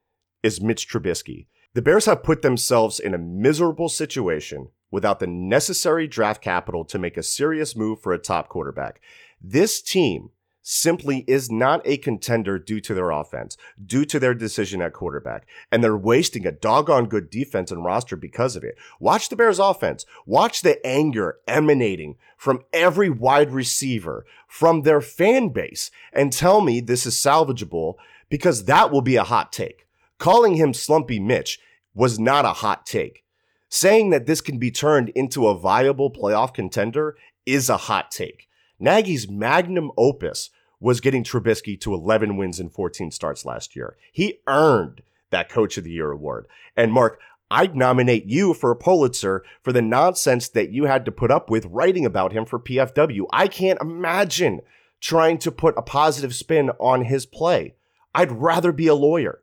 is 0.43 0.61
Mitch 0.61 0.89
Trubisky. 0.89 1.47
The 1.73 1.81
Bears 1.81 2.05
have 2.05 2.23
put 2.23 2.41
themselves 2.41 2.99
in 2.99 3.13
a 3.13 3.17
miserable 3.17 3.89
situation 3.89 4.67
without 4.91 5.19
the 5.19 5.27
necessary 5.27 6.07
draft 6.07 6.41
capital 6.41 6.85
to 6.85 6.99
make 6.99 7.17
a 7.17 7.23
serious 7.23 7.75
move 7.75 8.01
for 8.01 8.13
a 8.13 8.19
top 8.19 8.49
quarterback. 8.49 9.01
This 9.41 9.81
team 9.81 10.29
simply 10.63 11.25
is 11.27 11.51
not 11.51 11.81
a 11.85 11.97
contender 11.97 12.57
due 12.57 12.79
to 12.79 12.93
their 12.93 13.11
offense, 13.11 13.57
due 13.85 14.05
to 14.05 14.19
their 14.19 14.33
decision 14.33 14.81
at 14.81 14.93
quarterback. 14.93 15.45
And 15.71 15.83
they're 15.83 15.95
wasting 15.95 16.47
a 16.47 16.51
doggone 16.51 17.05
good 17.05 17.29
defense 17.29 17.69
and 17.69 17.83
roster 17.83 18.15
because 18.15 18.55
of 18.55 18.63
it. 18.63 18.77
Watch 18.99 19.29
the 19.29 19.35
Bears 19.35 19.59
offense. 19.59 20.05
Watch 20.25 20.61
the 20.61 20.83
anger 20.85 21.37
emanating 21.47 22.15
from 22.37 22.63
every 22.71 23.09
wide 23.09 23.51
receiver, 23.51 24.25
from 24.47 24.81
their 24.81 25.01
fan 25.01 25.49
base, 25.49 25.91
and 26.11 26.31
tell 26.31 26.61
me 26.61 26.79
this 26.79 27.05
is 27.05 27.15
salvageable 27.15 27.95
because 28.29 28.65
that 28.65 28.91
will 28.91 29.01
be 29.01 29.17
a 29.17 29.23
hot 29.23 29.51
take. 29.51 29.85
Calling 30.17 30.55
him 30.55 30.73
Slumpy 30.73 31.19
Mitch 31.19 31.59
was 31.93 32.17
not 32.17 32.45
a 32.45 32.53
hot 32.53 32.85
take. 32.85 33.23
Saying 33.69 34.11
that 34.11 34.27
this 34.27 34.39
can 34.39 34.59
be 34.59 34.71
turned 34.71 35.09
into 35.09 35.47
a 35.47 35.57
viable 35.57 36.11
playoff 36.11 36.53
contender 36.53 37.17
is 37.45 37.69
a 37.69 37.77
hot 37.77 38.11
take. 38.11 38.47
Nagy's 38.83 39.29
magnum 39.29 39.91
opus 39.97 40.49
was 40.79 40.99
getting 40.99 41.23
Trubisky 41.23 41.79
to 41.79 41.93
11 41.93 42.35
wins 42.35 42.59
and 42.59 42.71
14 42.71 43.11
starts 43.11 43.45
last 43.45 43.75
year. 43.75 43.95
He 44.11 44.39
earned 44.45 45.01
that 45.31 45.47
Coach 45.47 45.77
of 45.77 45.85
the 45.85 45.91
Year 45.91 46.11
award. 46.11 46.47
And 46.75 46.91
Mark, 46.91 47.19
I'd 47.49 47.77
nominate 47.77 48.25
you 48.25 48.53
for 48.53 48.71
a 48.71 48.75
Pulitzer 48.75 49.43
for 49.61 49.71
the 49.71 49.81
nonsense 49.81 50.49
that 50.49 50.71
you 50.71 50.83
had 50.83 51.05
to 51.05 51.11
put 51.11 51.31
up 51.31 51.49
with 51.49 51.65
writing 51.67 52.05
about 52.05 52.33
him 52.33 52.45
for 52.45 52.59
PFW. 52.59 53.25
I 53.31 53.47
can't 53.47 53.79
imagine 53.81 54.59
trying 54.99 55.37
to 55.37 55.51
put 55.51 55.77
a 55.77 55.81
positive 55.81 56.35
spin 56.35 56.71
on 56.79 57.05
his 57.05 57.25
play. 57.25 57.75
I'd 58.13 58.31
rather 58.33 58.73
be 58.73 58.87
a 58.87 58.95
lawyer. 58.95 59.39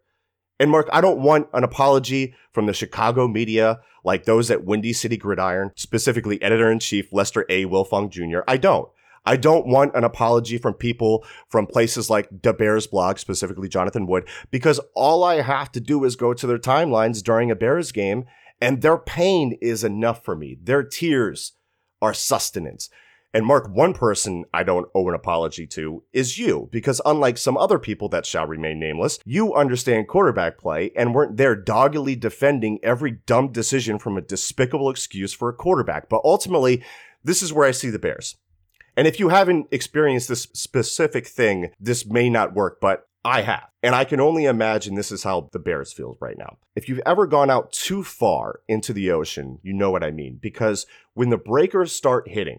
And 0.58 0.70
Mark, 0.70 0.88
I 0.92 1.00
don't 1.00 1.22
want 1.22 1.48
an 1.54 1.64
apology 1.64 2.34
from 2.52 2.66
the 2.66 2.74
Chicago 2.74 3.26
media 3.26 3.80
like 4.04 4.26
those 4.26 4.50
at 4.50 4.64
Windy 4.64 4.92
City 4.92 5.16
Gridiron, 5.16 5.70
specifically 5.76 6.40
editor 6.42 6.70
in 6.70 6.78
chief 6.78 7.10
Lester 7.10 7.46
A. 7.48 7.64
Wiltfong 7.64 8.10
Jr. 8.10 8.40
I 8.46 8.58
don't. 8.58 8.88
I 9.24 9.36
don't 9.36 9.66
want 9.66 9.94
an 9.94 10.04
apology 10.04 10.58
from 10.58 10.74
people 10.74 11.24
from 11.48 11.66
places 11.66 12.08
like 12.08 12.28
the 12.42 12.52
Bears 12.52 12.86
blog, 12.86 13.18
specifically 13.18 13.68
Jonathan 13.68 14.06
Wood, 14.06 14.28
because 14.50 14.80
all 14.94 15.24
I 15.24 15.42
have 15.42 15.70
to 15.72 15.80
do 15.80 16.04
is 16.04 16.16
go 16.16 16.32
to 16.34 16.46
their 16.46 16.58
timelines 16.58 17.22
during 17.22 17.50
a 17.50 17.56
Bears 17.56 17.92
game 17.92 18.24
and 18.60 18.82
their 18.82 18.98
pain 18.98 19.56
is 19.60 19.84
enough 19.84 20.24
for 20.24 20.36
me. 20.36 20.58
Their 20.62 20.82
tears 20.82 21.52
are 22.02 22.14
sustenance. 22.14 22.90
And 23.32 23.46
Mark, 23.46 23.68
one 23.68 23.94
person 23.94 24.44
I 24.52 24.64
don't 24.64 24.88
owe 24.92 25.08
an 25.08 25.14
apology 25.14 25.66
to 25.68 26.02
is 26.12 26.36
you, 26.36 26.68
because 26.72 27.00
unlike 27.04 27.38
some 27.38 27.56
other 27.56 27.78
people 27.78 28.08
that 28.08 28.26
shall 28.26 28.46
remain 28.46 28.80
nameless, 28.80 29.20
you 29.24 29.54
understand 29.54 30.08
quarterback 30.08 30.58
play 30.58 30.90
and 30.96 31.14
weren't 31.14 31.36
there 31.36 31.54
doggedly 31.54 32.16
defending 32.16 32.80
every 32.82 33.12
dumb 33.26 33.52
decision 33.52 34.00
from 34.00 34.16
a 34.16 34.22
despicable 34.22 34.90
excuse 34.90 35.32
for 35.32 35.48
a 35.48 35.54
quarterback. 35.54 36.08
But 36.08 36.22
ultimately, 36.24 36.82
this 37.22 37.40
is 37.40 37.52
where 37.52 37.68
I 37.68 37.70
see 37.70 37.90
the 37.90 38.00
Bears. 38.00 38.36
And 39.00 39.08
if 39.08 39.18
you 39.18 39.30
haven't 39.30 39.68
experienced 39.70 40.28
this 40.28 40.42
specific 40.52 41.26
thing, 41.26 41.70
this 41.80 42.04
may 42.04 42.28
not 42.28 42.52
work, 42.52 42.82
but 42.82 43.08
I 43.24 43.40
have. 43.40 43.66
And 43.82 43.94
I 43.94 44.04
can 44.04 44.20
only 44.20 44.44
imagine 44.44 44.94
this 44.94 45.10
is 45.10 45.22
how 45.22 45.48
the 45.52 45.58
Bears 45.58 45.90
feel 45.90 46.18
right 46.20 46.36
now. 46.36 46.58
If 46.76 46.86
you've 46.86 47.00
ever 47.06 47.26
gone 47.26 47.48
out 47.48 47.72
too 47.72 48.04
far 48.04 48.60
into 48.68 48.92
the 48.92 49.10
ocean, 49.10 49.58
you 49.62 49.72
know 49.72 49.90
what 49.90 50.04
I 50.04 50.10
mean. 50.10 50.38
Because 50.42 50.84
when 51.14 51.30
the 51.30 51.38
breakers 51.38 51.92
start 51.92 52.28
hitting 52.28 52.58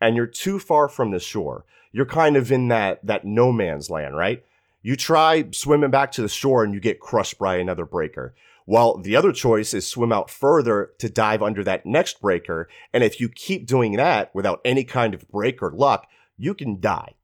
and 0.00 0.16
you're 0.16 0.26
too 0.26 0.58
far 0.58 0.88
from 0.88 1.12
the 1.12 1.20
shore, 1.20 1.64
you're 1.92 2.04
kind 2.04 2.36
of 2.36 2.50
in 2.50 2.66
that, 2.66 3.06
that 3.06 3.24
no 3.24 3.52
man's 3.52 3.88
land, 3.88 4.16
right? 4.16 4.44
You 4.82 4.96
try 4.96 5.44
swimming 5.52 5.92
back 5.92 6.10
to 6.12 6.22
the 6.22 6.28
shore 6.28 6.64
and 6.64 6.74
you 6.74 6.80
get 6.80 6.98
crushed 6.98 7.38
by 7.38 7.58
another 7.58 7.86
breaker. 7.86 8.34
While 8.66 8.98
the 8.98 9.16
other 9.16 9.32
choice 9.32 9.72
is 9.72 9.86
swim 9.86 10.12
out 10.12 10.28
further 10.28 10.90
to 10.98 11.08
dive 11.08 11.42
under 11.42 11.64
that 11.64 11.86
next 11.86 12.20
breaker. 12.20 12.68
And 12.92 13.02
if 13.02 13.20
you 13.20 13.28
keep 13.28 13.66
doing 13.66 13.92
that 13.92 14.34
without 14.34 14.60
any 14.64 14.84
kind 14.84 15.14
of 15.14 15.28
break 15.28 15.62
or 15.62 15.70
luck, 15.70 16.06
you 16.36 16.52
can 16.52 16.80
die. 16.80 17.14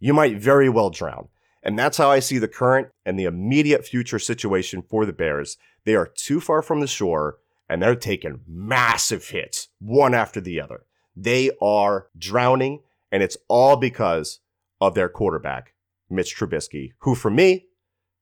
You 0.00 0.12
might 0.12 0.38
very 0.38 0.68
well 0.68 0.90
drown. 0.90 1.28
And 1.62 1.78
that's 1.78 1.98
how 1.98 2.10
I 2.10 2.18
see 2.18 2.38
the 2.38 2.48
current 2.48 2.88
and 3.06 3.18
the 3.18 3.24
immediate 3.24 3.86
future 3.86 4.18
situation 4.18 4.82
for 4.82 5.06
the 5.06 5.12
Bears. 5.12 5.56
They 5.84 5.94
are 5.94 6.06
too 6.06 6.40
far 6.40 6.62
from 6.62 6.80
the 6.80 6.86
shore 6.86 7.38
and 7.68 7.82
they're 7.82 7.94
taking 7.94 8.40
massive 8.46 9.28
hits, 9.28 9.68
one 9.78 10.14
after 10.14 10.40
the 10.40 10.60
other. 10.60 10.84
They 11.14 11.50
are 11.60 12.08
drowning, 12.16 12.80
and 13.12 13.22
it's 13.22 13.36
all 13.48 13.76
because 13.76 14.40
of 14.80 14.94
their 14.94 15.08
quarterback, 15.08 15.74
Mitch 16.08 16.36
Trubisky, 16.36 16.92
who 17.00 17.14
for 17.14 17.30
me 17.30 17.66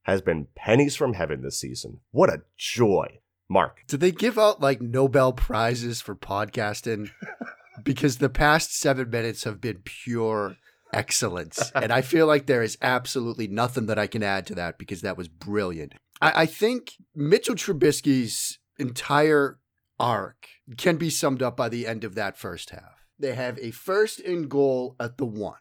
has 0.07 0.23
been 0.23 0.47
pennies 0.55 0.95
from 0.95 1.15
heaven 1.15 1.43
this 1.43 1.59
season. 1.59 1.99
What 2.13 2.31
a 2.31 2.43
joy. 2.57 3.19
Mark. 3.49 3.83
Do 3.89 3.97
they 3.97 4.13
give 4.13 4.39
out 4.39 4.61
like 4.61 4.81
Nobel 4.81 5.33
Prizes 5.33 6.01
for 6.01 6.15
podcasting? 6.15 7.11
because 7.83 8.19
the 8.19 8.29
past 8.29 8.79
seven 8.79 9.11
minutes 9.11 9.45
have 9.45 9.61
been 9.61 9.81
pure 9.85 10.57
excellence. 10.93 11.71
and 11.75 11.93
I 11.93 12.03
feel 12.03 12.27
like 12.27 12.47
there 12.47 12.63
is 12.63 12.79
absolutely 12.81 13.49
nothing 13.49 13.87
that 13.87 13.99
I 13.99 14.07
can 14.07 14.23
add 14.23 14.47
to 14.47 14.55
that 14.55 14.79
because 14.79 15.01
that 15.01 15.17
was 15.17 15.29
brilliant. 15.29 15.95
I, 16.21 16.43
I 16.43 16.47
think 16.47 16.95
Mitchell 17.15 17.57
Trubisky's 17.57 18.59
entire 18.79 19.59
arc 19.99 20.49
can 20.77 20.97
be 20.97 21.11
summed 21.11 21.43
up 21.43 21.57
by 21.57 21.69
the 21.69 21.87
end 21.87 22.05
of 22.05 22.15
that 22.15 22.39
first 22.39 22.71
half. 22.71 23.07
They 23.19 23.35
have 23.35 23.59
a 23.59 23.73
first 23.73 24.21
and 24.21 24.49
goal 24.49 24.95
at 25.01 25.19
the 25.19 25.27
one. 25.27 25.59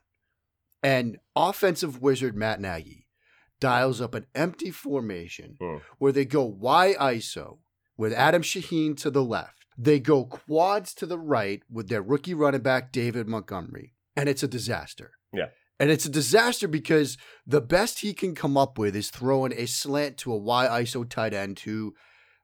And 0.83 1.17
offensive 1.35 1.99
wizard 1.99 2.35
Matt 2.35 2.61
Nagy 2.61 3.04
dials 3.69 3.99
up 4.01 4.13
an 4.15 4.25
empty 4.35 4.71
formation 4.71 5.49
Mm. 5.61 5.81
where 5.99 6.11
they 6.11 6.25
go 6.25 6.43
Y 6.43 6.95
ISO 7.15 7.47
with 7.97 8.13
Adam 8.13 8.41
Shaheen 8.41 8.95
to 9.03 9.09
the 9.09 9.23
left. 9.23 9.65
They 9.77 9.99
go 9.99 10.25
quads 10.25 10.93
to 10.95 11.05
the 11.05 11.19
right 11.19 11.61
with 11.69 11.87
their 11.89 12.01
rookie 12.01 12.33
running 12.33 12.61
back, 12.61 12.91
David 12.91 13.27
Montgomery. 13.27 13.93
And 14.15 14.29
it's 14.29 14.43
a 14.43 14.47
disaster. 14.47 15.09
Yeah. 15.33 15.49
And 15.79 15.89
it's 15.91 16.05
a 16.05 16.09
disaster 16.21 16.67
because 16.69 17.17
the 17.45 17.59
best 17.75 17.99
he 17.99 18.13
can 18.13 18.33
come 18.35 18.55
up 18.63 18.77
with 18.77 18.95
is 18.95 19.09
throwing 19.09 19.53
a 19.53 19.65
slant 19.65 20.17
to 20.19 20.31
a 20.31 20.37
Y 20.37 20.67
ISO 20.83 21.03
tight 21.09 21.33
end 21.33 21.59
who 21.59 21.93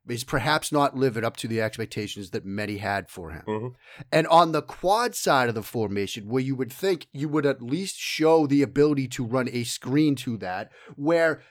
is 0.07 0.23
perhaps 0.23 0.71
not 0.71 0.95
living 0.97 1.23
up 1.23 1.37
to 1.37 1.47
the 1.47 1.61
expectations 1.61 2.31
that 2.31 2.43
many 2.45 2.77
had 2.77 3.09
for 3.09 3.31
him. 3.31 3.43
Mhm. 3.47 3.73
And 4.11 4.25
on 4.27 4.51
the 4.51 4.61
quad 4.61 5.13
side 5.15 5.47
of 5.47 5.55
the 5.55 5.61
formation, 5.63 6.27
where 6.27 6.41
you 6.41 6.55
would 6.55 6.73
think 6.73 7.07
you 7.13 7.29
would 7.29 7.45
at 7.45 7.61
least 7.61 7.97
show 7.97 8.47
the 8.47 8.63
ability 8.63 9.07
to 9.09 9.23
run 9.25 9.47
a 9.51 9.63
screen 9.63 10.15
to 10.17 10.37
that, 10.37 10.71
where 10.95 11.41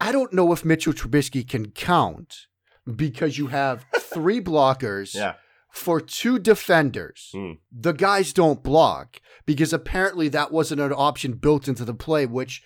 I 0.00 0.12
don't 0.12 0.32
know 0.32 0.52
if 0.52 0.64
Mitchell 0.64 0.92
Trubisky 0.92 1.48
can 1.48 1.70
count 1.70 2.46
because 2.94 3.38
you 3.38 3.48
have 3.48 3.84
three 3.98 4.40
blockers 4.40 5.14
Yeah. 5.14 5.34
for 5.72 6.00
two 6.00 6.38
defenders. 6.38 7.30
Hmm. 7.32 7.52
The 7.72 7.92
guys 7.92 8.32
don't 8.32 8.62
block 8.62 9.20
because 9.46 9.72
apparently 9.72 10.28
that 10.28 10.52
wasn't 10.52 10.80
an 10.82 10.92
option 10.92 11.32
built 11.32 11.66
into 11.68 11.84
the 11.84 11.94
play, 11.94 12.26
which 12.26 12.62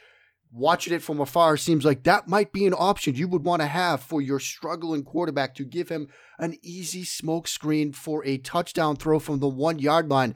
watching 0.53 0.93
it 0.93 1.03
from 1.03 1.21
afar 1.21 1.57
seems 1.57 1.85
like 1.85 2.03
that 2.03 2.29
might 2.29 2.53
be 2.53 2.67
an 2.67 2.75
option 2.75 3.15
you 3.15 3.27
would 3.27 3.45
want 3.45 3.63
to 3.63 3.67
have 3.67 4.03
for 4.03 4.21
your 4.21 4.39
struggling 4.39 5.03
quarterback 5.03 5.55
to 5.55 5.65
give 5.65 5.89
him 5.89 6.09
an 6.39 6.57
easy 6.63 7.05
smoke 7.05 7.49
screen 7.49 7.93
for 7.93 8.25
a 8.25 8.39
touchdown 8.39 8.97
throw 8.97 9.19
from 9.19 9.41
the 9.41 9.49
one 9.49 9.79
yard 9.79 10.09
line. 10.09 10.35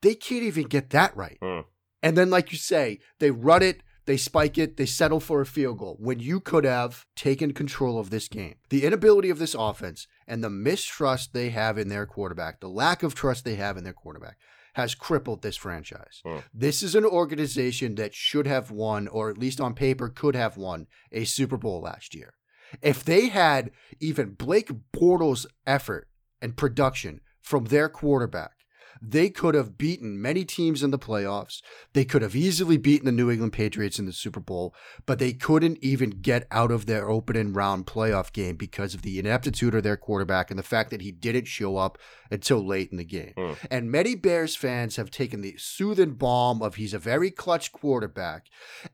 They 0.00 0.14
can't 0.14 0.42
even 0.42 0.64
get 0.64 0.90
that 0.90 1.16
right. 1.16 1.38
Hmm. 1.42 1.60
And 2.02 2.18
then, 2.18 2.28
like 2.28 2.52
you 2.52 2.58
say, 2.58 3.00
they 3.18 3.30
run 3.30 3.62
it, 3.62 3.82
they 4.06 4.18
spike 4.18 4.58
it, 4.58 4.76
they 4.76 4.86
settle 4.86 5.20
for 5.20 5.40
a 5.40 5.46
field 5.46 5.78
goal 5.78 5.96
when 5.98 6.20
you 6.20 6.40
could 6.40 6.64
have 6.64 7.06
taken 7.16 7.54
control 7.54 7.98
of 7.98 8.10
this 8.10 8.28
game. 8.28 8.56
The 8.68 8.84
inability 8.84 9.30
of 9.30 9.38
this 9.38 9.54
offense 9.54 10.06
and 10.26 10.44
the 10.44 10.50
mistrust 10.50 11.32
they 11.32 11.50
have 11.50 11.78
in 11.78 11.88
their 11.88 12.04
quarterback, 12.04 12.60
the 12.60 12.68
lack 12.68 13.02
of 13.02 13.14
trust 13.14 13.44
they 13.44 13.54
have 13.54 13.78
in 13.78 13.84
their 13.84 13.94
quarterback, 13.94 14.36
has 14.74 14.94
crippled 14.94 15.42
this 15.42 15.56
franchise. 15.56 16.20
Hmm. 16.24 16.38
This 16.52 16.82
is 16.82 16.94
an 16.94 17.04
organization 17.04 17.94
that 17.96 18.14
should 18.14 18.46
have 18.46 18.70
won, 18.70 19.08
or 19.08 19.30
at 19.30 19.38
least 19.38 19.60
on 19.60 19.74
paper, 19.74 20.08
could 20.08 20.36
have 20.36 20.56
won 20.56 20.86
a 21.10 21.24
Super 21.24 21.56
Bowl 21.56 21.80
last 21.80 22.14
year. 22.14 22.34
If 22.82 23.04
they 23.04 23.28
had 23.28 23.70
even 24.00 24.34
Blake 24.34 24.70
Bortles' 24.92 25.46
effort 25.66 26.08
and 26.42 26.56
production 26.56 27.20
from 27.40 27.66
their 27.66 27.88
quarterback, 27.88 28.52
they 29.00 29.30
could 29.30 29.54
have 29.54 29.76
beaten 29.76 30.20
many 30.20 30.44
teams 30.44 30.82
in 30.82 30.90
the 30.90 30.98
playoffs. 30.98 31.62
They 31.92 32.04
could 32.04 32.22
have 32.22 32.36
easily 32.36 32.76
beaten 32.76 33.06
the 33.06 33.12
New 33.12 33.30
England 33.30 33.52
Patriots 33.52 33.98
in 33.98 34.06
the 34.06 34.12
Super 34.12 34.40
Bowl, 34.40 34.74
but 35.06 35.18
they 35.18 35.32
couldn't 35.32 35.78
even 35.82 36.10
get 36.10 36.46
out 36.50 36.70
of 36.70 36.86
their 36.86 37.08
opening 37.08 37.52
round 37.52 37.86
playoff 37.86 38.32
game 38.32 38.56
because 38.56 38.94
of 38.94 39.02
the 39.02 39.18
ineptitude 39.18 39.74
of 39.74 39.82
their 39.82 39.96
quarterback 39.96 40.50
and 40.50 40.58
the 40.58 40.62
fact 40.62 40.90
that 40.90 41.02
he 41.02 41.12
didn't 41.12 41.46
show 41.46 41.76
up 41.76 41.98
until 42.30 42.64
late 42.64 42.90
in 42.90 42.96
the 42.96 43.04
game. 43.04 43.32
Hmm. 43.36 43.52
And 43.70 43.90
many 43.90 44.14
Bears 44.14 44.56
fans 44.56 44.96
have 44.96 45.10
taken 45.10 45.40
the 45.40 45.56
soothing 45.56 46.14
balm 46.14 46.62
of 46.62 46.76
he's 46.76 46.94
a 46.94 46.98
very 46.98 47.30
clutch 47.30 47.72
quarterback. 47.72 48.46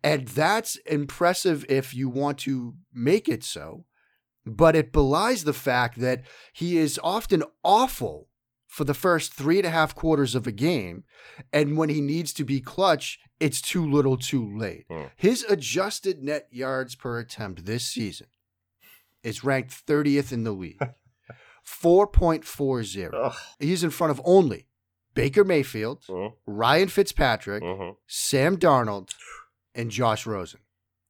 And 0.03 0.29
that's 0.29 0.77
impressive 0.87 1.65
if 1.69 1.95
you 1.95 2.09
want 2.09 2.39
to 2.39 2.75
make 2.93 3.29
it 3.29 3.45
so. 3.45 3.85
But 4.47 4.75
it 4.75 4.93
belies 4.93 5.45
the 5.45 5.53
fact 5.53 6.01
that 6.01 6.23
he 6.53 6.79
is 6.79 6.99
often 7.03 7.45
awful 7.63 8.30
for 8.71 8.85
the 8.85 8.95
first 8.95 9.35
three 9.35 9.59
and 9.59 9.67
a 9.67 9.71
half 9.71 9.95
quarters 9.97 10.35
of 10.37 10.47
a 10.47 10.53
game. 10.53 11.03
And 11.53 11.77
when 11.77 11.89
he 11.89 12.01
needs 12.01 12.33
to 12.35 12.45
be 12.45 12.61
clutch, 12.61 13.19
it's 13.41 13.61
too 13.61 13.85
little 13.91 14.17
too 14.17 14.57
late. 14.57 14.85
Hmm. 14.89 15.07
His 15.17 15.45
adjusted 15.49 16.23
net 16.23 16.47
yards 16.53 16.95
per 16.95 17.19
attempt 17.19 17.67
this 17.67 17.85
season 17.85 18.29
is 19.25 19.43
ranked 19.45 19.73
30th 19.87 20.33
in 20.33 20.45
the 20.45 20.53
league. 20.53 20.81
4.40. 21.67 23.11
Ugh. 23.13 23.35
He's 23.59 23.85
in 23.85 23.91
front 23.91 24.13
of 24.13 24.21
only 24.25 24.67
Baker 25.15 25.45
Mayfield, 25.45 26.05
Mhm. 26.09 26.35
Ryan 26.47 26.89
Fitzpatrick, 26.89 27.63
Mhm. 27.63 27.97
Sam 28.07 28.57
Darnold, 28.57 29.11
and 29.75 29.91
Josh 29.91 30.27
Rosen. 30.27 30.61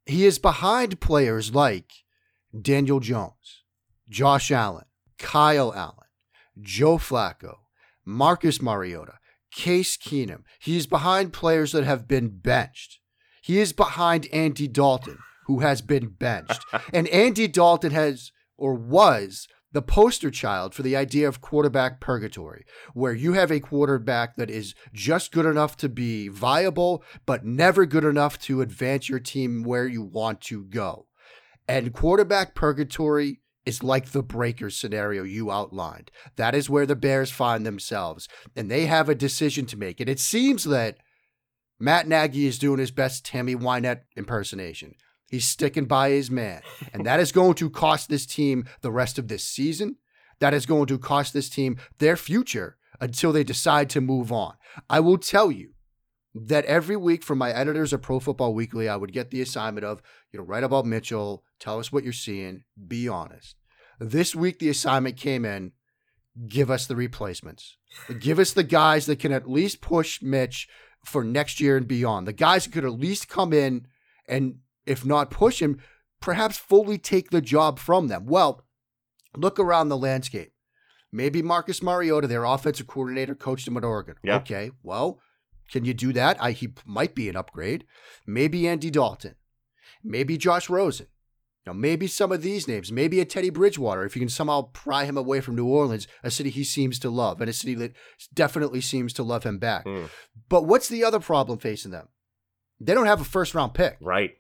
He 0.07 0.25
is 0.25 0.38
behind 0.38 1.00
players 1.00 1.55
like 1.55 1.93
Daniel 2.59 3.00
Jones, 3.00 3.62
Josh 4.09 4.50
Allen, 4.50 4.87
Kyle 5.19 5.73
Allen, 5.75 6.09
Joe 6.61 6.99
Flacco, 6.99 7.59
Marcus 8.04 8.62
Mariota, 8.62 9.14
Case 9.52 9.97
Keenum. 9.97 10.42
He 10.59 10.76
is 10.76 10.87
behind 10.87 11.33
players 11.33 11.73
that 11.73 11.85
have 11.85 12.07
been 12.07 12.28
benched. 12.28 13.00
He 13.42 13.59
is 13.59 13.73
behind 13.73 14.28
Andy 14.33 14.69
Dalton, 14.69 15.19
who 15.47 15.61
has 15.61 15.80
been 15.83 16.09
benched. 16.09 16.64
and 16.92 17.09
Andy 17.09 17.49
Dalton 17.49 17.92
has 17.92 18.33
or 18.57 18.75
was 18.75 19.49
the 19.73 19.83
poster 19.83 20.30
child 20.30 20.75
for 20.75 20.83
the 20.83 20.97
idea 20.97 21.28
of 21.28 21.40
quarterback 21.40 22.00
purgatory, 22.00 22.64
where 22.92 23.12
you 23.12 23.35
have 23.35 23.50
a 23.50 23.61
quarterback 23.61 24.37
that 24.37 24.50
is 24.50 24.75
just 24.92 25.33
good 25.33 25.47
enough 25.47 25.76
to 25.76 25.88
be 25.88 26.28
viable, 26.28 27.04
but 27.25 27.45
never 27.45 27.87
good 27.87 28.04
enough 28.04 28.38
to 28.38 28.62
advance 28.62 29.09
your 29.09 29.21
team 29.21 29.62
where 29.62 29.87
you 29.87 30.02
want 30.02 30.40
to 30.40 30.64
go. 30.64 31.07
And 31.69 31.92
quarterback 31.92 32.54
purgatory 32.54 33.40
is 33.67 33.83
like 33.83 34.11
the 34.11 34.23
breaker 34.23 34.71
scenario 34.71 35.23
you 35.23 35.50
outlined. 35.50 36.11
That 36.37 36.55
is 36.55 36.71
where 36.71 36.87
the 36.87 36.97
Bears 36.97 37.31
find 37.31 37.64
themselves, 37.64 38.29
and 38.57 38.71
they 38.71 38.87
have 38.87 39.09
a 39.09 39.14
decision 39.14 39.67
to 39.67 39.76
make. 39.76 40.00
And 40.00 40.09
it 40.09 40.19
seems 40.19 40.64
that 40.64 40.99
Matt 41.79 42.09
Nagy 42.09 42.47
is 42.47 42.59
doing 42.59 42.79
his 42.79 42.90
best 42.90 43.25
Tammy 43.25 43.55
Wynette 43.55 44.02
impersonation. 44.17 44.95
He's 45.31 45.47
sticking 45.47 45.87
by 45.87 46.11
his 46.11 46.31
man. 46.31 46.61
And 46.93 47.07
that 47.07 47.21
is 47.21 47.33
going 47.33 47.55
to 47.55 47.71
cost 47.71 48.09
this 48.09 48.26
team 48.26 48.67
the 48.83 48.90
rest 48.90 49.19
of 49.19 49.29
this 49.29 49.45
season. 49.45 49.97
That 50.40 50.52
is 50.52 50.67
going 50.67 50.87
to 50.87 50.99
cost 50.99 51.33
this 51.33 51.49
team 51.49 51.76
their 51.99 52.17
future 52.17 52.76
until 53.00 53.33
they 53.33 53.45
decide 53.45 53.88
to 53.90 54.00
move 54.00 54.33
on. 54.33 54.55
I 54.88 55.00
will 55.00 55.19
tell 55.19 55.50
you 55.50 55.71
that 56.34 56.64
every 56.64 56.96
week 56.96 57.22
from 57.22 57.38
my 57.38 57.50
editors 57.50 57.92
of 57.92 58.02
Pro 58.02 58.20
Football 58.20 58.54
Weekly, 58.54 58.88
I 58.88 58.96
would 58.96 59.12
get 59.12 59.30
the 59.30 59.42
assignment 59.42 59.84
of, 59.84 60.00
you 60.32 60.38
know, 60.38 60.44
write 60.44 60.64
about 60.64 60.87
Mitchell, 60.87 61.44
tell 61.58 61.78
us 61.78 61.90
what 61.90 62.04
you're 62.04 62.12
seeing, 62.12 62.64
be 62.87 63.08
honest. 63.08 63.56
This 63.99 64.34
week, 64.34 64.58
the 64.58 64.68
assignment 64.68 65.16
came 65.16 65.44
in 65.44 65.72
give 66.49 66.70
us 66.70 66.87
the 66.87 66.96
replacements. 66.96 67.76
give 68.18 68.38
us 68.38 68.52
the 68.52 68.62
guys 68.62 69.06
that 69.06 69.18
can 69.18 69.32
at 69.32 69.50
least 69.50 69.80
push 69.80 70.22
Mitch 70.22 70.68
for 71.04 71.25
next 71.25 71.60
year 71.60 71.76
and 71.76 71.88
beyond. 71.88 72.26
The 72.26 72.32
guys 72.32 72.64
that 72.64 72.72
could 72.72 72.84
at 72.84 72.92
least 72.92 73.28
come 73.28 73.52
in 73.52 73.87
and 74.28 74.58
if 74.87 75.04
not 75.04 75.30
push 75.30 75.60
him, 75.60 75.80
perhaps 76.20 76.56
fully 76.56 76.99
take 76.99 77.30
the 77.30 77.40
job 77.40 77.78
from 77.78 78.08
them. 78.08 78.26
Well, 78.26 78.64
look 79.37 79.58
around 79.58 79.88
the 79.88 79.96
landscape. 79.96 80.52
Maybe 81.12 81.42
Marcus 81.42 81.82
Mariota, 81.82 82.28
their 82.28 82.44
offensive 82.44 82.87
coordinator, 82.87 83.34
coached 83.34 83.66
him 83.66 83.76
at 83.76 83.84
Oregon. 83.84 84.14
Yeah. 84.22 84.37
Okay, 84.37 84.70
well, 84.82 85.20
can 85.71 85.85
you 85.85 85.95
do 85.95 86.12
that? 86.12 86.37
I, 86.43 86.53
he 86.53 86.73
might 86.85 87.15
be 87.15 87.29
an 87.29 87.37
upgrade. 87.37 87.85
Maybe 88.27 88.67
Andy 88.67 88.91
Dalton. 88.91 89.37
Maybe 90.03 90.37
Josh 90.37 90.69
Rosen. 90.69 91.07
Now, 91.67 91.75
maybe 91.75 92.07
some 92.07 92.33
of 92.33 92.43
these 92.43 92.67
names, 92.67 92.91
maybe 92.91 93.21
a 93.21 93.25
Teddy 93.27 93.50
Bridgewater, 93.50 94.05
if 94.05 94.17
you 94.17 94.21
can 94.21 94.31
somehow 94.31 94.71
pry 94.73 95.05
him 95.05 95.19
away 95.19 95.41
from 95.41 95.57
New 95.57 95.67
Orleans, 95.67 96.09
a 96.25 96.31
city 96.31 96.49
he 96.49 96.65
seems 96.65 96.99
to 97.00 97.11
love, 97.11 97.41
and 97.41 97.50
a 97.50 97.53
city 97.53 97.75
that 97.75 97.93
definitely 98.33 98.81
seems 98.81 99.12
to 99.12 99.23
love 99.23 99.45
him 99.45 99.59
back. 99.59 99.85
Mm. 99.85 100.09
But 100.49 100.65
what's 100.65 100.89
the 100.89 101.05
other 101.05 101.21
problem 101.21 101.59
facing 101.59 101.91
them? 101.91 102.09
They 102.81 102.95
don't 102.95 103.07
have 103.07 103.21
a 103.21 103.25
first 103.25 103.55
round 103.55 103.75
pick. 103.75 103.99
Right. 104.00 104.39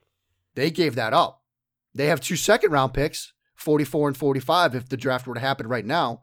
They 0.54 0.70
gave 0.70 0.94
that 0.94 1.12
up. 1.12 1.42
They 1.94 2.06
have 2.06 2.20
two 2.20 2.36
second 2.36 2.72
round 2.72 2.94
picks, 2.94 3.34
44 3.54 4.08
and 4.08 4.16
45, 4.16 4.74
if 4.74 4.88
the 4.88 4.96
draft 4.96 5.26
were 5.26 5.34
to 5.34 5.40
happen 5.40 5.66
right 5.66 5.84
now. 5.84 6.22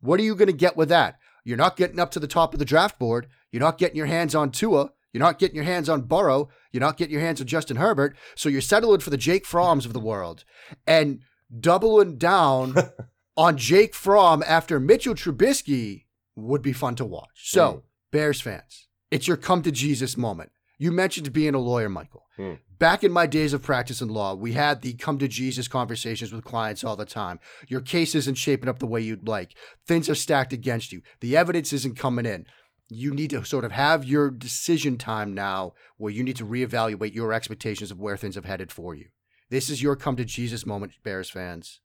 What 0.00 0.18
are 0.18 0.24
you 0.24 0.34
going 0.34 0.48
to 0.48 0.52
get 0.52 0.76
with 0.76 0.88
that? 0.88 1.18
You're 1.44 1.56
not 1.56 1.76
getting 1.76 1.98
up 2.00 2.10
to 2.12 2.20
the 2.20 2.26
top 2.26 2.52
of 2.52 2.58
the 2.58 2.64
draft 2.64 2.98
board. 2.98 3.26
You're 3.50 3.60
not 3.60 3.78
getting 3.78 3.96
your 3.96 4.06
hands 4.06 4.34
on 4.34 4.50
Tua. 4.50 4.90
You're 5.12 5.22
not 5.22 5.38
getting 5.38 5.56
your 5.56 5.64
hands 5.64 5.88
on 5.88 6.02
Burrow. 6.02 6.48
You're 6.72 6.80
not 6.80 6.96
getting 6.96 7.12
your 7.12 7.20
hands 7.20 7.40
on 7.40 7.46
Justin 7.46 7.76
Herbert. 7.76 8.16
So 8.34 8.48
you're 8.48 8.60
settling 8.60 9.00
for 9.00 9.10
the 9.10 9.16
Jake 9.18 9.44
Fromms 9.44 9.84
of 9.84 9.92
the 9.92 10.00
world 10.00 10.44
and 10.86 11.20
doubling 11.60 12.16
down 12.16 12.74
on 13.36 13.56
Jake 13.58 13.94
Fromm 13.94 14.42
after 14.46 14.80
Mitchell 14.80 15.14
Trubisky 15.14 16.04
would 16.36 16.62
be 16.62 16.72
fun 16.72 16.94
to 16.96 17.04
watch. 17.04 17.50
So, 17.50 17.72
Mm. 17.72 17.82
Bears 18.10 18.40
fans, 18.42 18.88
it's 19.10 19.26
your 19.26 19.36
come 19.38 19.62
to 19.62 19.72
Jesus 19.72 20.16
moment. 20.18 20.52
You 20.78 20.92
mentioned 20.92 21.32
being 21.32 21.54
a 21.54 21.58
lawyer, 21.58 21.88
Michael. 21.88 22.24
Mm. 22.38 22.58
Back 22.82 23.04
in 23.04 23.12
my 23.12 23.28
days 23.28 23.52
of 23.52 23.62
practice 23.62 24.00
in 24.00 24.08
law, 24.08 24.34
we 24.34 24.54
had 24.54 24.82
the 24.82 24.94
come 24.94 25.16
to 25.20 25.28
Jesus 25.28 25.68
conversations 25.68 26.32
with 26.32 26.42
clients 26.42 26.82
all 26.82 26.96
the 26.96 27.04
time. 27.04 27.38
Your 27.68 27.80
case 27.80 28.16
isn't 28.16 28.34
shaping 28.34 28.68
up 28.68 28.80
the 28.80 28.88
way 28.88 29.00
you'd 29.00 29.28
like. 29.28 29.54
Things 29.86 30.08
are 30.08 30.16
stacked 30.16 30.52
against 30.52 30.90
you. 30.90 31.00
The 31.20 31.36
evidence 31.36 31.72
isn't 31.72 31.96
coming 31.96 32.26
in. 32.26 32.44
You 32.88 33.14
need 33.14 33.30
to 33.30 33.44
sort 33.44 33.64
of 33.64 33.70
have 33.70 34.04
your 34.04 34.32
decision 34.32 34.98
time 34.98 35.32
now 35.32 35.74
where 35.96 36.10
you 36.10 36.24
need 36.24 36.34
to 36.38 36.44
reevaluate 36.44 37.14
your 37.14 37.32
expectations 37.32 37.92
of 37.92 38.00
where 38.00 38.16
things 38.16 38.34
have 38.34 38.46
headed 38.46 38.72
for 38.72 38.96
you. 38.96 39.10
This 39.48 39.70
is 39.70 39.80
your 39.80 39.94
come 39.94 40.16
to 40.16 40.24
Jesus 40.24 40.66
moment, 40.66 40.94
Bears 41.04 41.30
fans. 41.30 41.78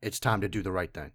It's 0.00 0.20
time 0.20 0.40
to 0.40 0.48
do 0.48 0.62
the 0.62 0.70
right 0.70 0.94
thing. 0.94 1.10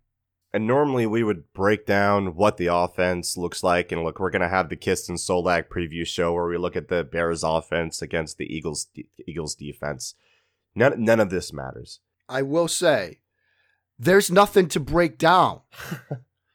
And 0.52 0.66
normally 0.66 1.06
we 1.06 1.24
would 1.24 1.54
break 1.54 1.86
down 1.86 2.36
what 2.36 2.58
the 2.58 2.68
offense 2.68 3.38
looks 3.38 3.64
like. 3.64 3.92
And 3.92 4.04
look, 4.04 4.20
we're 4.20 4.32
going 4.32 4.42
to 4.42 4.50
have 4.50 4.70
the 4.70 4.76
Kist 4.76 5.08
and 5.08 5.18
Solak 5.20 5.68
preview 5.70 6.06
show 6.08 6.34
where 6.34 6.48
we 6.48 6.58
look 6.58 6.76
at 6.76 6.88
the 6.88 7.04
Bears 7.04 7.44
offense 7.44 8.02
against 8.02 8.38
the 8.38 8.46
Eagles 8.46 8.88
Eagles 9.28 9.54
defense. 9.54 10.16
None, 10.74 11.04
none 11.04 11.20
of 11.20 11.30
this 11.30 11.54
matters. 11.54 12.00
I 12.28 12.42
will 12.42 12.68
say, 12.68 13.20
there's 14.00 14.32
nothing 14.32 14.68
to 14.70 14.80
break 14.80 15.18
down. 15.18 15.62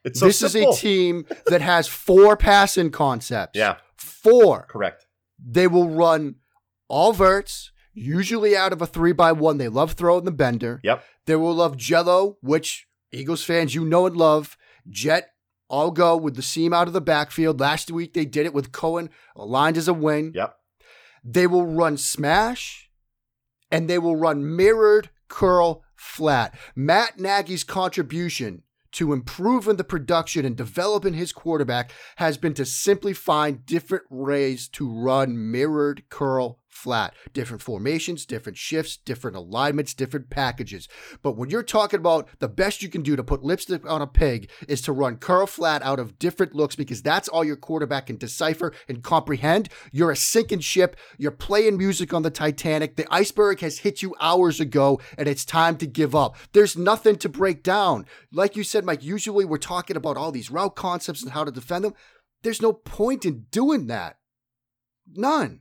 It's 0.04 0.20
so 0.20 0.26
this 0.26 0.38
simple. 0.38 0.72
is 0.72 0.76
a 0.76 0.80
team 0.82 1.24
that 1.46 1.62
has 1.62 1.88
four 1.88 2.36
passing 2.36 2.90
concepts. 2.90 3.56
Yeah, 3.58 3.76
Four. 3.96 4.66
correct. 4.68 5.06
They 5.42 5.66
will 5.66 5.88
run 5.88 6.34
all 6.88 7.14
verts, 7.14 7.72
usually 7.94 8.54
out 8.54 8.74
of 8.74 8.82
a 8.82 8.86
three 8.86 9.12
by 9.12 9.32
one. 9.32 9.56
They 9.56 9.68
love 9.68 9.92
throwing 9.92 10.26
the 10.26 10.30
bender. 10.30 10.78
Yep. 10.84 11.02
They 11.24 11.36
will 11.36 11.54
love 11.54 11.78
Jello, 11.78 12.36
which 12.42 12.86
Eagles 13.14 13.44
fans 13.44 13.74
you 13.74 13.84
know 13.84 14.06
and 14.06 14.16
love. 14.16 14.56
Jet, 14.88 15.30
all 15.68 15.90
go 15.90 16.16
with 16.16 16.36
the 16.36 16.42
seam 16.42 16.72
out 16.72 16.86
of 16.86 16.92
the 16.92 17.00
backfield. 17.00 17.60
Last 17.60 17.90
week 17.90 18.14
they 18.14 18.24
did 18.24 18.46
it 18.46 18.54
with 18.54 18.72
Cohen 18.72 19.10
aligned 19.36 19.76
as 19.76 19.88
a 19.88 19.94
wing. 19.94 20.32
Yep. 20.34 20.56
They 21.22 21.46
will 21.46 21.66
run 21.66 21.96
smash 21.96 22.90
and 23.70 23.88
they 23.88 23.98
will 23.98 24.16
run 24.16 24.56
mirrored 24.56 25.10
curl 25.28 25.82
flat. 25.96 26.56
Matt 26.76 27.18
Nagy's 27.18 27.64
contribution 27.64 28.62
to 28.92 29.12
improving 29.12 29.76
the 29.76 29.84
production 29.84 30.44
and 30.44 30.56
developing 30.56 31.14
his 31.14 31.32
quarterback 31.32 31.92
has 32.16 32.36
been 32.36 32.54
to 32.54 32.64
simply 32.64 33.12
find 33.12 33.66
different 33.66 34.04
ways 34.10 34.68
to 34.68 34.88
run 34.88 35.50
mirrored 35.50 36.04
curl 36.10 36.60
flat. 36.74 37.14
Different 37.32 37.62
formations, 37.62 38.26
different 38.26 38.58
shifts, 38.58 38.96
different 38.96 39.36
alignments, 39.36 39.94
different 39.94 40.30
packages. 40.30 40.88
But 41.22 41.36
when 41.36 41.50
you're 41.50 41.62
talking 41.62 42.00
about 42.00 42.28
the 42.40 42.48
best 42.48 42.82
you 42.82 42.88
can 42.88 43.02
do 43.02 43.16
to 43.16 43.24
put 43.24 43.44
lipstick 43.44 43.88
on 43.88 44.02
a 44.02 44.06
pig 44.06 44.50
is 44.68 44.82
to 44.82 44.92
run 44.92 45.16
curl 45.16 45.46
flat 45.46 45.82
out 45.82 45.98
of 45.98 46.18
different 46.18 46.54
looks 46.54 46.76
because 46.76 47.02
that's 47.02 47.28
all 47.28 47.44
your 47.44 47.56
quarterback 47.56 48.06
can 48.06 48.16
decipher 48.16 48.72
and 48.88 49.02
comprehend. 49.02 49.68
You're 49.92 50.10
a 50.10 50.16
sinking 50.16 50.60
ship. 50.60 50.96
You're 51.16 51.30
playing 51.30 51.78
music 51.78 52.12
on 52.12 52.22
the 52.22 52.30
Titanic. 52.30 52.96
The 52.96 53.12
iceberg 53.12 53.60
has 53.60 53.78
hit 53.78 54.02
you 54.02 54.14
hours 54.20 54.60
ago 54.60 55.00
and 55.16 55.28
it's 55.28 55.44
time 55.44 55.76
to 55.78 55.86
give 55.86 56.14
up. 56.14 56.36
There's 56.52 56.76
nothing 56.76 57.16
to 57.16 57.28
break 57.28 57.62
down. 57.62 58.06
Like 58.32 58.56
you 58.56 58.64
said, 58.64 58.84
Mike, 58.84 59.02
usually 59.02 59.44
we're 59.44 59.58
talking 59.58 59.96
about 59.96 60.16
all 60.16 60.32
these 60.32 60.50
route 60.50 60.76
concepts 60.76 61.22
and 61.22 61.32
how 61.32 61.44
to 61.44 61.52
defend 61.52 61.84
them. 61.84 61.94
There's 62.42 62.62
no 62.62 62.72
point 62.72 63.24
in 63.24 63.46
doing 63.50 63.86
that. 63.86 64.18
None. 65.12 65.60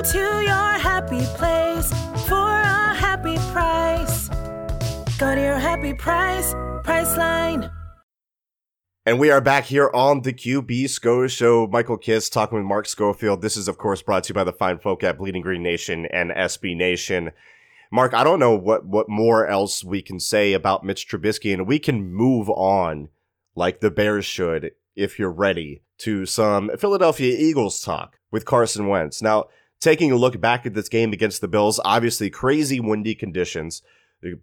To 0.00 0.18
your 0.18 0.78
happy 0.78 1.20
place 1.36 1.90
for 2.26 2.34
a 2.34 2.94
happy 2.94 3.36
price. 3.52 4.28
Go 5.18 5.34
to 5.34 5.40
your 5.40 5.58
happy 5.58 5.92
price, 5.92 6.54
Priceline. 6.84 7.70
And 9.04 9.18
we 9.20 9.30
are 9.30 9.42
back 9.42 9.66
here 9.66 9.90
on 9.92 10.22
the 10.22 10.32
QB 10.32 10.88
Scho 10.88 11.26
show. 11.26 11.66
Michael 11.66 11.98
Kist 11.98 12.32
talking 12.32 12.56
with 12.56 12.66
Mark 12.66 12.88
Schofield. 12.88 13.42
This 13.42 13.58
is, 13.58 13.68
of 13.68 13.76
course, 13.76 14.00
brought 14.00 14.24
to 14.24 14.28
you 14.30 14.34
by 14.34 14.42
the 14.42 14.54
fine 14.54 14.78
folk 14.78 15.04
at 15.04 15.18
Bleeding 15.18 15.42
Green 15.42 15.62
Nation 15.62 16.06
and 16.06 16.30
SB 16.30 16.74
Nation. 16.74 17.32
Mark, 17.92 18.14
I 18.14 18.24
don't 18.24 18.40
know 18.40 18.56
what, 18.56 18.86
what 18.86 19.10
more 19.10 19.46
else 19.46 19.84
we 19.84 20.00
can 20.00 20.18
say 20.18 20.54
about 20.54 20.82
Mitch 20.82 21.06
Trubisky, 21.06 21.52
and 21.52 21.66
we 21.66 21.78
can 21.78 22.10
move 22.10 22.48
on 22.48 23.10
like 23.54 23.80
the 23.80 23.90
Bears 23.90 24.24
should 24.24 24.70
if 24.96 25.18
you're 25.18 25.30
ready 25.30 25.82
to 25.98 26.24
some 26.24 26.70
Philadelphia 26.78 27.36
Eagles 27.38 27.82
talk 27.82 28.18
with 28.30 28.46
Carson 28.46 28.88
Wentz. 28.88 29.20
Now, 29.20 29.48
taking 29.80 30.12
a 30.12 30.16
look 30.16 30.40
back 30.40 30.66
at 30.66 30.74
this 30.74 30.88
game 30.88 31.12
against 31.12 31.40
the 31.40 31.48
Bills, 31.48 31.80
obviously 31.84 32.30
crazy 32.30 32.80
windy 32.80 33.14
conditions. 33.14 33.82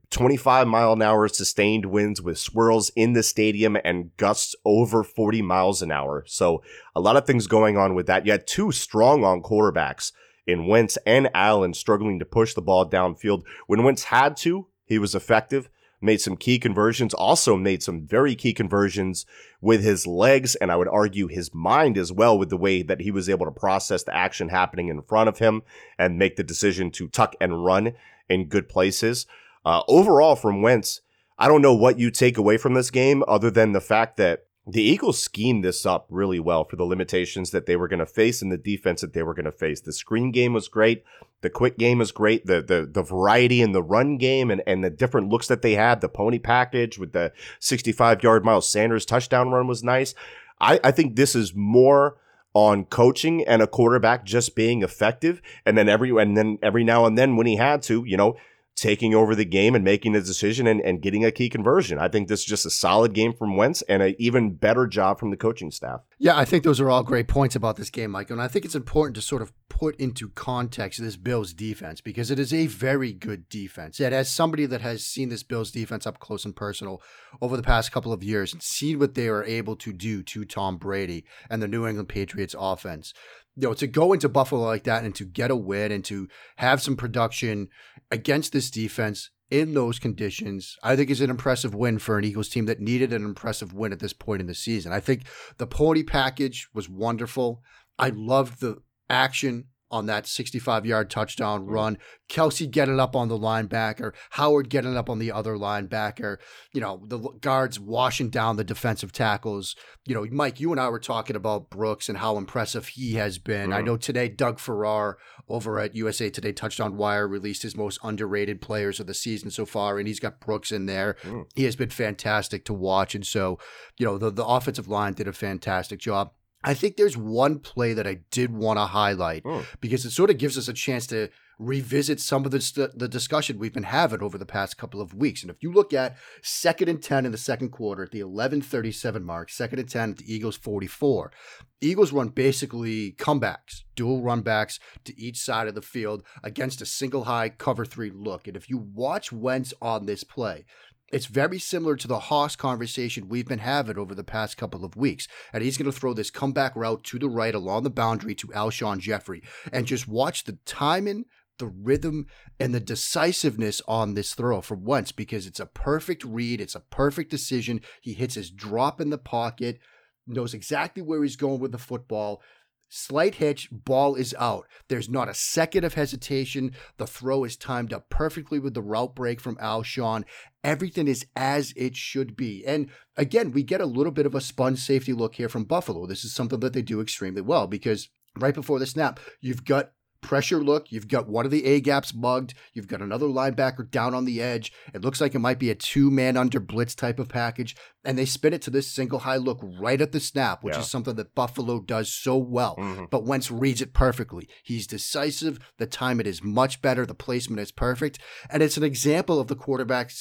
25 0.10 0.68
mile 0.68 0.94
an 0.94 1.04
hour 1.04 1.28
sustained 1.28 1.86
winds 1.86 2.20
with 2.20 2.40
swirls 2.40 2.90
in 2.96 3.14
the 3.14 3.22
stadium 3.22 3.78
and 3.84 4.16
gusts 4.18 4.56
over 4.66 5.04
40 5.04 5.44
miles 5.44 5.84
an 5.84 5.92
hour. 5.92 6.24
So 6.26 6.64
a 6.96 7.00
lot 7.00 7.16
of 7.16 7.28
things 7.28 7.46
going 7.46 7.78
on 7.78 7.94
with 7.94 8.08
that. 8.08 8.26
Yet 8.26 8.48
two 8.48 8.72
strong 8.72 9.24
on 9.24 9.44
quarterbacks 9.44 10.12
in 10.48 10.66
Wentz 10.66 10.98
and 11.06 11.30
Allen 11.34 11.76
struggling 11.76 12.18
to 12.18 12.26
push 12.26 12.56
the 12.56 12.62
ball 12.62 12.90
downfield. 12.90 13.44
When 13.68 13.84
Wentz 13.84 14.06
had 14.06 14.36
to, 14.38 14.68
he 14.86 14.98
was 14.98 15.14
effective. 15.14 15.70
Made 16.02 16.22
some 16.22 16.38
key 16.38 16.60
conversions, 16.60 17.14
also 17.14 17.56
made 17.56 17.82
some 17.82 18.06
very 18.06 18.36
key 18.36 18.54
conversions 18.54 19.26
with 19.62 19.84
his 19.84 20.06
legs, 20.06 20.56
and 20.56 20.72
I 20.72 20.76
would 20.76 20.88
argue 20.88 21.28
his 21.28 21.54
mind 21.54 21.98
as 21.98 22.12
well, 22.12 22.38
with 22.38 22.50
the 22.50 22.58
way 22.58 22.84
that 22.84 23.02
he 23.02 23.12
was 23.12 23.30
able 23.30 23.46
to 23.46 23.52
process 23.52 24.04
the 24.04 24.16
action 24.16 24.50
happening 24.50 24.90
in 24.90 25.02
front 25.02 25.30
of 25.30 25.40
him 25.40 25.64
and 25.98 26.20
make 26.20 26.36
the 26.36 26.44
decision 26.44 26.92
to 26.92 27.08
tuck 27.08 27.36
and 27.42 27.64
run 27.64 27.94
in 28.30 28.46
good 28.46 28.70
places. 28.70 29.26
Uh, 29.66 29.82
overall, 29.88 30.36
from 30.36 30.62
Wentz, 30.62 31.02
I 31.40 31.48
don't 31.48 31.62
know 31.62 31.76
what 31.76 32.00
you 32.00 32.10
take 32.10 32.38
away 32.38 32.58
from 32.58 32.74
this 32.74 32.90
game 32.90 33.24
other 33.28 33.52
than 33.52 33.74
the 33.74 33.82
fact 33.82 34.18
that 34.18 34.47
the 34.70 34.82
Eagles 34.82 35.22
schemed 35.22 35.64
this 35.64 35.86
up 35.86 36.06
really 36.10 36.42
well 36.42 36.66
for 36.66 36.76
the 36.76 36.84
limitations 36.84 37.52
that 37.52 37.66
they 37.66 37.78
were 37.78 37.88
going 37.88 38.00
to 38.00 38.06
face 38.06 38.42
and 38.42 38.52
the 38.52 38.58
defense 38.58 39.00
that 39.00 39.14
they 39.14 39.24
were 39.24 39.34
going 39.34 39.46
to 39.46 39.52
face. 39.52 39.80
The 39.80 39.94
screen 39.94 40.32
game 40.32 40.52
was 40.52 40.68
great. 40.68 41.06
The 41.42 41.50
quick 41.50 41.78
game 41.78 42.00
was 42.00 42.12
great. 42.12 42.46
The 42.46 42.62
the 42.62 42.86
the 42.86 43.04
variety 43.04 43.62
in 43.62 43.72
the 43.72 43.82
run 43.82 44.18
game 44.18 44.52
and, 44.52 44.62
and 44.68 44.84
the 44.84 44.90
different 44.90 45.30
looks 45.30 45.48
that 45.48 45.62
they 45.62 45.76
had, 45.76 46.02
the 46.02 46.10
pony 46.10 46.40
package 46.40 47.00
with 47.00 47.14
the 47.14 47.32
65 47.60 48.24
yard 48.24 48.44
Miles 48.44 48.68
Sanders 48.68 49.06
touchdown 49.06 49.52
run 49.52 49.68
was 49.68 49.84
nice. 49.84 50.14
I, 50.60 50.80
I 50.84 50.92
think 50.92 51.16
this 51.16 51.36
is 51.36 51.54
more 51.56 52.18
on 52.54 52.86
coaching 52.86 53.46
and 53.48 53.62
a 53.62 53.68
quarterback 53.68 54.26
just 54.26 54.56
being 54.56 54.82
effective. 54.82 55.42
And 55.66 55.78
then 55.78 55.88
every 55.88 56.10
and 56.10 56.36
then 56.36 56.58
every 56.62 56.84
now 56.84 57.06
and 57.06 57.18
then 57.18 57.38
when 57.38 57.48
he 57.48 57.56
had 57.56 57.84
to, 57.84 58.04
you 58.06 58.18
know, 58.18 58.36
taking 58.78 59.16
over 59.16 59.34
the 59.34 59.44
game 59.44 59.74
and 59.74 59.84
making 59.84 60.16
a 60.16 60.22
decision 60.22 60.68
and, 60.68 60.80
and 60.82 61.02
getting 61.02 61.26
a 61.26 61.32
key 61.32 61.50
conversion. 61.50 61.98
I 61.98 62.08
think 62.08 62.28
this 62.28 62.42
is 62.42 62.46
just 62.46 62.66
a 62.66 62.70
solid 62.70 63.12
game 63.14 63.34
from 63.34 63.58
Wentz 63.58 63.82
and 63.90 64.04
an 64.04 64.16
even 64.20 64.54
better 64.54 64.86
job 64.86 65.20
from 65.20 65.32
the 65.32 65.38
coaching 65.38 65.72
staff. 65.72 66.02
Yeah, 66.20 66.38
I 66.38 66.46
think 66.46 66.64
those 66.64 66.80
are 66.80 66.90
all 66.90 67.02
great 67.02 67.28
points 67.28 67.56
about 67.56 67.76
this 67.76 67.90
game, 67.90 68.12
Michael. 68.12 68.36
And 68.36 68.42
I 68.42 68.48
think 68.48 68.66
it's 68.66 68.76
important 68.76 69.16
to 69.16 69.22
sort 69.22 69.42
of 69.42 69.52
put 69.68 69.96
into 70.00 70.30
context 70.30 71.02
this 71.02 71.18
Bills 71.18 71.54
defense 71.54 72.02
because 72.02 72.30
it 72.30 72.38
is 72.38 72.54
a 72.54 72.68
very 72.68 73.14
good 73.14 73.50
defense. 73.50 74.00
Yet, 74.00 74.14
as 74.14 74.30
somebody 74.30 74.68
that 74.68 74.82
has 74.82 75.04
seen 75.04 75.30
this 75.30 75.44
Bills 75.44 75.72
defense 75.72 76.06
up 76.06 76.20
close 76.20 76.46
and 76.46 76.56
personal 76.56 77.02
over 77.42 77.58
the 77.58 77.64
past 77.64 77.92
couple 77.92 78.14
of 78.14 78.24
years 78.24 78.54
and 78.54 78.62
seen 78.62 79.00
what 79.00 79.16
they 79.16 79.28
are 79.28 79.44
able 79.44 79.76
to 79.78 79.92
do 79.92 80.22
to 80.22 80.46
Tom 80.46 80.78
Brady 80.78 81.26
and 81.50 81.64
the 81.64 81.68
New 81.68 81.88
England 81.88 82.10
Patriots 82.10 82.56
offense, 82.58 83.14
you 83.58 83.68
know, 83.68 83.74
to 83.74 83.88
go 83.88 84.14
into 84.14 84.30
Buffalo 84.30 84.62
like 84.62 84.84
that 84.84 85.04
and 85.04 85.16
to 85.16 85.26
get 85.26 85.50
a 85.50 85.56
win 85.56 85.92
and 85.92 86.06
to 86.06 86.28
have 86.58 86.82
some 86.82 86.96
production 86.96 87.70
against 88.12 88.54
this 88.54 88.70
defense 88.70 89.32
in 89.50 89.74
those 89.74 89.98
conditions, 89.98 90.78
I 90.84 90.96
think 90.96 91.10
is 91.10 91.22
an 91.22 91.30
impressive 91.30 91.74
win 91.74 91.98
for 91.98 92.18
an 92.18 92.24
Eagles 92.24 92.50
team 92.50 92.66
that 92.66 92.80
needed 92.80 93.12
an 93.14 93.26
impressive 93.26 93.74
win 93.74 93.92
at 93.92 94.00
this 94.00 94.14
point 94.14 94.42
in 94.42 94.48
the 94.48 94.54
season. 94.54 94.92
I 94.92 95.00
think 95.00 95.24
the 95.58 95.66
pony 95.66 96.04
package 96.04 96.68
was 96.74 96.88
wonderful. 96.88 97.64
I 97.98 98.10
loved 98.10 98.62
the 98.62 98.78
action 99.10 99.66
on 99.90 100.06
that 100.08 100.28
65 100.28 100.86
yard 100.86 101.10
touchdown 101.10 101.66
mm. 101.66 101.72
run. 101.72 101.98
Kelce 102.30 102.70
getting 102.70 103.00
up 103.00 103.16
on 103.16 103.30
the 103.30 103.38
linebacker, 103.38 104.14
Howard 104.32 104.70
getting 104.70 104.98
up 104.98 105.10
on 105.10 105.20
the 105.20 105.32
other 105.32 105.56
linebacker, 105.56 106.38
you 106.74 106.82
know, 106.82 107.02
the 107.08 107.20
guards 107.40 107.80
washing 107.80 108.30
down 108.30 108.58
the 108.58 108.66
defensive 108.66 109.14
tackles. 109.14 109.76
You 110.06 110.14
know, 110.14 110.28
Mike, 110.30 110.60
you 110.60 110.72
and 110.72 110.80
I 110.80 110.90
were 110.90 111.00
talking 111.00 111.38
about 111.38 111.70
Brooks 111.70 112.10
and 112.10 112.18
how 112.18 112.38
impressive 112.38 112.90
he 112.90 113.14
has 113.14 113.38
been. 113.38 113.70
Mm. 113.70 113.76
I 113.76 113.82
know 113.82 113.96
today 113.96 114.28
Doug 114.28 114.60
Farrar 114.60 115.18
over 115.50 115.80
at 115.80 115.96
USA 115.96 116.30
Today 116.30 116.52
Touchdown 116.52 116.98
Wire 116.98 117.28
released 117.28 117.64
his 117.64 117.78
most 117.78 118.00
underrated 118.04 118.62
players 118.62 119.00
of 119.00 119.08
the 119.08 119.14
season 119.14 119.50
so 119.50 119.66
far, 119.66 119.98
and 119.98 120.08
he's 120.08 120.20
got 120.20 120.42
Brooks 120.42 120.72
in 120.72 120.86
there. 120.86 121.16
Mm. 121.24 121.46
He 121.56 121.64
has 121.64 121.76
been 121.76 121.90
fantastic 121.90 122.66
to 122.66 122.74
watch. 122.74 123.16
And 123.16 123.26
so, 123.26 123.58
you 123.98 124.06
know, 124.06 124.18
the, 124.18 124.30
the 124.30 124.46
offensive 124.46 124.88
line 124.88 125.14
did 125.14 125.28
a 125.28 125.34
fantastic 125.34 126.00
job. 126.00 126.32
I 126.68 126.74
think 126.74 126.98
there's 126.98 127.16
one 127.16 127.60
play 127.60 127.94
that 127.94 128.06
I 128.06 128.20
did 128.30 128.52
want 128.52 128.78
to 128.78 128.88
highlight 128.88 129.44
oh. 129.46 129.66
because 129.80 130.04
it 130.04 130.12
sort 130.12 130.30
of 130.30 130.38
gives 130.38 130.58
us 130.58 130.68
a 130.68 130.74
chance 130.74 131.08
to 131.08 131.30
revisit 131.58 132.20
some 132.20 132.44
of 132.44 132.52
the, 132.52 132.92
the 132.94 133.08
discussion 133.08 133.58
we've 133.58 133.74
been 133.74 133.84
having 133.84 134.22
over 134.22 134.38
the 134.38 134.46
past 134.46 134.78
couple 134.78 135.00
of 135.00 135.14
weeks. 135.14 135.42
And 135.42 135.50
if 135.50 135.64
you 135.64 135.72
look 135.72 135.94
at 135.94 136.18
second 136.42 136.90
and 136.90 137.02
10 137.02 137.26
in 137.26 137.32
the 137.32 137.38
second 137.38 137.70
quarter 137.70 138.04
at 138.04 138.12
the 138.12 138.22
1137 138.22 139.24
mark, 139.24 139.50
second 139.50 139.80
and 139.80 139.90
10 139.90 140.10
at 140.12 140.18
the 140.18 140.34
Eagles 140.34 140.58
44, 140.58 141.32
Eagles 141.80 142.12
run 142.12 142.28
basically 142.30 143.14
comebacks, 143.14 143.84
dual 143.96 144.22
run 144.22 144.42
backs 144.42 144.78
to 145.06 145.18
each 145.18 145.40
side 145.40 145.70
of 145.70 145.76
the 145.76 145.82
field 145.82 146.22
against 146.44 146.82
a 146.82 146.86
single 146.86 147.24
high 147.24 147.48
cover 147.48 147.86
three 147.86 148.12
look. 148.14 148.46
And 148.46 148.58
if 148.58 148.70
you 148.70 148.78
watch 148.78 149.32
Wentz 149.32 149.74
on 149.82 150.06
this 150.06 150.26
play, 150.26 150.66
it's 151.12 151.26
very 151.28 151.60
similar 151.60 151.96
to 151.96 152.08
the 152.08 152.20
Hoss 152.20 152.56
conversation 152.56 153.30
we've 153.30 153.48
been 153.48 153.60
having 153.60 153.98
over 153.98 154.14
the 154.14 154.24
past 154.24 154.58
couple 154.58 154.84
of 154.84 154.96
weeks. 154.96 155.28
And 155.54 155.64
he's 155.64 155.78
going 155.78 155.90
to 155.90 155.98
throw 155.98 156.14
this 156.14 156.30
comeback 156.30 156.76
route 156.76 157.04
to 157.06 157.20
the 157.20 157.30
right 157.30 157.56
along 157.56 157.84
the 157.84 157.90
boundary 157.90 158.36
to 158.36 158.48
Alshon 158.48 159.00
Jeffery. 159.00 159.42
And 159.72 159.86
just 159.86 160.08
watch 160.08 160.44
the 160.44 160.58
timing, 160.66 161.26
the 161.60 161.68
rhythm, 161.68 162.28
and 162.60 162.76
the 162.76 162.80
decisiveness 162.80 163.82
on 163.88 164.16
this 164.16 164.34
throw 164.34 164.60
for 164.62 164.76
once 164.76 165.12
because 165.12 165.48
it's 165.48 165.62
a 165.62 165.66
perfect 165.66 166.24
read. 166.26 166.60
It's 166.60 166.76
a 166.76 166.82
perfect 166.82 167.32
decision. 167.32 167.82
He 168.02 168.14
hits 168.14 168.36
his 168.36 168.52
drop 168.52 169.00
in 169.00 169.10
the 169.10 169.18
pocket, 169.18 169.80
knows 170.28 170.54
exactly 170.54 171.02
where 171.02 171.24
he's 171.24 171.38
going 171.38 171.60
with 171.60 171.72
the 171.72 171.78
football. 171.78 172.42
Slight 172.90 173.36
hitch, 173.36 173.70
ball 173.72 174.16
is 174.16 174.34
out. 174.40 174.66
There's 174.88 175.10
not 175.10 175.28
a 175.28 175.34
second 175.34 175.84
of 175.84 175.96
hesitation. 175.96 176.72
The 176.98 177.08
throw 177.08 177.44
is 177.44 177.58
timed 177.58 177.92
up 177.92 178.10
perfectly 178.10 178.60
with 178.60 178.74
the 178.74 178.82
route 178.82 179.14
break 179.14 179.42
from 179.42 179.58
Alshon. 179.58 180.24
Everything 180.64 181.08
is 181.08 181.26
as 181.36 181.74
it 181.76 181.98
should 181.98 182.38
be. 182.38 182.66
And 182.66 182.90
again, 183.18 183.52
we 183.52 183.64
get 183.64 183.82
a 183.82 183.86
little 183.86 184.14
bit 184.14 184.26
of 184.26 184.36
a 184.36 184.42
sponge 184.42 184.80
safety 184.80 185.12
look 185.12 185.36
here 185.36 185.50
from 185.50 185.66
Buffalo. 185.66 186.06
This 186.06 186.24
is 186.24 186.34
something 186.34 186.60
that 186.62 186.74
they 186.74 186.82
do 186.82 187.02
extremely 187.02 187.42
well 187.42 187.68
because 187.68 188.10
right 188.38 188.56
before 188.56 188.80
the 188.80 188.86
snap, 188.86 189.20
you've 189.42 189.66
got 189.66 189.92
pressure 190.22 190.64
look. 190.64 190.92
You've 190.92 191.08
got 191.08 191.28
one 191.28 191.46
of 191.46 191.52
the 191.52 191.66
A 191.66 191.82
gaps 191.82 192.14
mugged. 192.14 192.54
You've 192.74 192.88
got 192.88 193.02
another 193.02 193.28
linebacker 193.28 193.90
down 193.90 194.14
on 194.14 194.26
the 194.26 194.42
edge. 194.42 194.72
It 194.94 195.02
looks 195.02 195.22
like 195.22 195.36
it 195.36 195.40
might 195.40 195.60
be 195.60 195.70
a 195.70 195.76
two 195.76 196.12
man 196.12 196.38
under 196.38 196.60
blitz 196.60 196.96
type 196.96 197.20
of 197.20 197.30
package. 197.30 197.76
And 198.04 198.18
they 198.18 198.26
spin 198.26 198.54
it 198.54 198.62
to 198.64 198.70
this 198.70 198.88
single 198.88 199.20
high 199.20 199.38
look 199.38 199.60
right 199.62 200.00
at 200.00 200.12
the 200.12 200.20
snap, 200.20 200.64
which 200.64 200.76
yeah. 200.76 200.82
is 200.82 200.90
something 200.90 201.16
that 201.16 201.36
Buffalo 201.36 201.80
does 201.80 202.14
so 202.14 202.38
well. 202.38 202.76
Mm-hmm. 202.78 203.06
But 203.10 203.26
Wentz 203.26 203.52
reads 203.52 203.82
it 203.82 203.94
perfectly. 203.94 204.48
He's 204.64 204.88
decisive. 204.88 205.60
The 205.78 205.88
time 205.88 206.20
it 206.20 206.28
is 206.28 206.44
much 206.44 206.82
better. 206.82 207.06
The 207.06 207.14
placement 207.14 207.60
is 207.60 207.72
perfect. 207.72 208.20
And 208.50 208.64
it's 208.64 208.78
an 208.78 208.84
example 208.84 209.40
of 209.40 209.48
the 209.48 209.56
quarterback 209.56 210.12